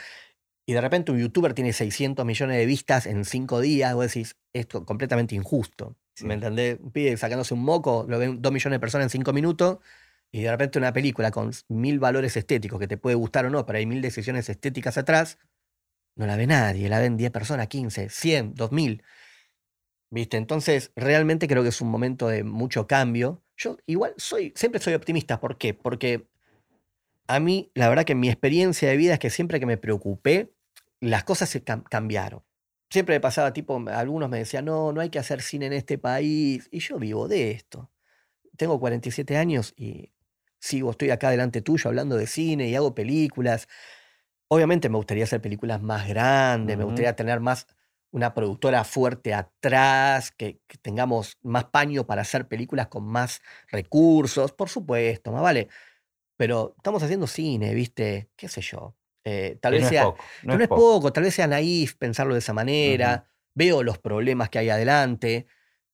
[0.68, 4.38] y de repente un youtuber tiene 600 millones de vistas en cinco días, vos decís,
[4.54, 5.96] esto es completamente injusto.
[6.22, 6.80] ¿Me entendés?
[6.94, 9.80] Pide sacándose un moco, lo ven dos millones de personas en cinco minutos
[10.32, 13.66] y de repente una película con mil valores estéticos que te puede gustar o no,
[13.66, 15.38] pero hay mil decisiones estéticas atrás,
[16.16, 19.04] no la ve nadie, la ven 10 personas, 15, 100, 2000.
[20.10, 20.38] ¿Viste?
[20.38, 23.44] Entonces, realmente creo que es un momento de mucho cambio.
[23.56, 25.40] Yo igual soy, siempre soy optimista.
[25.40, 25.74] ¿Por qué?
[25.74, 26.28] Porque
[27.28, 30.54] a mí, la verdad que mi experiencia de vida es que siempre que me preocupé,
[31.02, 32.44] las cosas se cambiaron.
[32.90, 35.98] Siempre me pasaba, tipo, algunos me decían, no, no hay que hacer cine en este
[35.98, 36.70] país.
[36.72, 37.92] Y yo vivo de esto.
[38.58, 40.12] Tengo 47 años y
[40.60, 43.68] sigo, estoy acá delante tuyo hablando de cine y hago películas.
[44.48, 47.68] Obviamente me gustaría hacer películas más grandes, me gustaría tener más
[48.12, 54.70] una productora fuerte atrás, que, tengamos más paño para hacer películas con más recursos, por
[54.70, 55.68] supuesto, más vale.
[56.38, 58.30] Pero estamos haciendo cine, ¿viste?
[58.36, 58.96] ¿Qué sé yo?
[59.24, 60.06] Eh, tal vez sea.
[60.06, 61.12] Poco, no, es, poco.
[61.12, 63.26] tal vez sea naif pensarlo de esa manera.
[63.54, 65.48] Veo los problemas que hay adelante.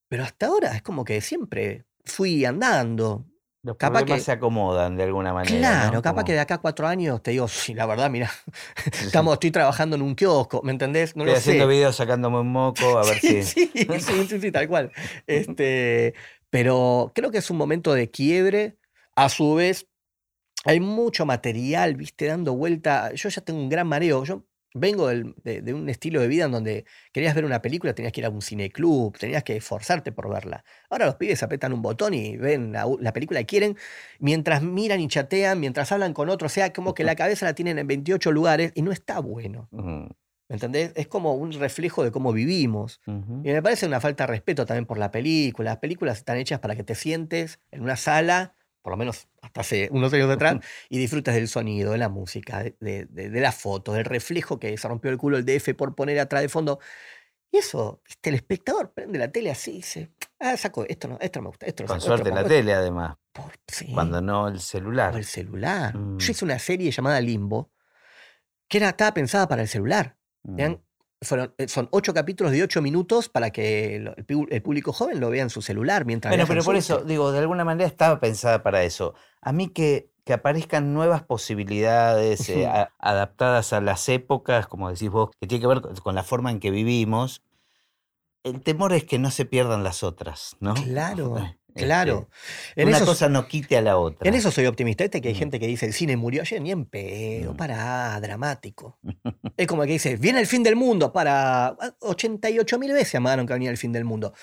[0.07, 3.25] Pero hasta ahora es como que siempre fui andando.
[3.63, 5.57] Los capaz que se acomodan de alguna manera.
[5.57, 8.29] Claro, capaz que de acá a cuatro años te digo, sí, la verdad, mira,
[9.01, 11.15] estamos, estoy trabajando en un kiosco, ¿me entendés?
[11.15, 13.41] No estoy haciendo videos sacándome un moco, a ver si.
[13.43, 14.91] Sí, sí, sí, tal cual.
[15.27, 16.13] Este,
[16.49, 18.77] pero creo que es un momento de quiebre.
[19.15, 19.87] A su vez,
[20.63, 23.13] hay mucho material, viste, dando vuelta.
[23.13, 24.23] Yo ya tengo un gran mareo.
[24.23, 28.21] Yo vengo de, un estilo de vida en donde querías ver una película, tenías que
[28.21, 30.63] ir a un cineclub, tenías que esforzarte por verla.
[30.89, 33.77] Ahora los pibes apretan un botón y ven la, película que quieren,
[34.19, 37.53] mientras miran y chatean, mientras hablan con otros, o sea, como que la cabeza la
[37.53, 39.69] tienen en 28 lugares y no está bueno.
[40.49, 40.91] ¿Me entendés?
[40.95, 43.01] Es como un reflejo de cómo vivimos.
[43.07, 45.71] Y me parece una falta de respeto también por la película.
[45.71, 49.61] Las películas están hechas para que te sientes en una sala por lo menos hasta
[49.61, 50.57] hace unos años atrás,
[50.89, 55.09] y disfrutas del sonido, de la música, de, la foto, del reflejo que se rompió
[55.09, 56.79] el culo el DF por poner atrás de fondo.
[57.51, 61.39] Y eso, el espectador prende la tele así y dice, ah, saco, esto no, esto
[61.39, 63.15] no me gusta, esto no Con suerte la tele, además.
[63.93, 65.15] Cuando no el celular.
[65.15, 65.93] el celular.
[65.93, 66.17] Yo mm.
[66.19, 67.71] hice una serie llamada Limbo,
[68.67, 70.17] que era, estaba pensada para el celular.
[70.43, 70.75] Mm.
[71.57, 75.49] Eh, son ocho capítulos de ocho minutos para que el, público joven lo vea en
[75.49, 76.31] su celular mientras.
[76.31, 79.13] Bueno, pero por eso, digo, de alguna manera estaba pensada para eso.
[79.41, 82.69] A mí que, que aparezcan nuevas posibilidades eh,
[82.99, 86.59] adaptadas a las épocas, como decís vos, que tiene que ver con la forma en
[86.59, 87.43] que vivimos,
[88.43, 90.73] el temor es que no se pierdan las otras, ¿no?
[90.73, 91.37] Claro.
[91.75, 92.29] Claro.
[92.75, 94.27] en una cosa no quite a la otra.
[94.27, 95.03] En eso soy optimista.
[95.03, 95.37] Este que hay mm.
[95.37, 97.57] gente que dice el cine murió ayer, ni en pedo, mm.
[97.57, 98.99] para, dramático.
[99.57, 103.53] es como que dice, viene el fin del mundo, para 88 mil veces amaron que
[103.53, 104.33] venía el fin del mundo.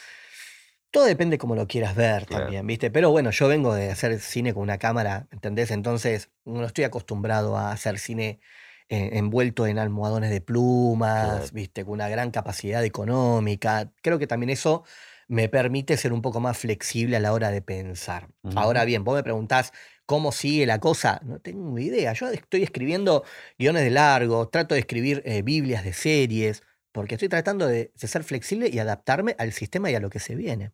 [0.90, 2.90] Todo depende cómo lo quieras ver también, ¿viste?
[2.90, 5.70] Pero bueno, yo vengo de hacer cine con una cámara, ¿entendés?
[5.70, 8.40] Entonces no estoy acostumbrado a hacer cine
[8.88, 11.84] eh, envuelto en almohadones de plumas, ¿viste?
[11.84, 13.92] Con una gran capacidad económica.
[14.02, 14.82] Creo que también eso
[15.30, 18.30] me permite ser un poco más flexible a la hora de pensar.
[18.56, 19.72] Ahora bien, vos me preguntás
[20.04, 22.12] cómo sigue la cosa, no tengo idea.
[22.14, 23.22] Yo estoy escribiendo
[23.56, 28.24] guiones de largo, trato de escribir eh, Biblias de series, porque estoy tratando de, ser
[28.24, 30.72] flexible y adaptarme al sistema y a lo que se viene.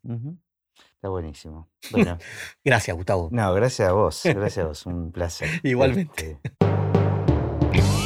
[0.94, 1.68] Está buenísimo.
[2.64, 3.28] gracias, Gustavo.
[3.32, 5.50] No, gracias a vos, gracias a vos, un placer.
[5.64, 6.40] Igualmente.
[7.74, 8.05] Este,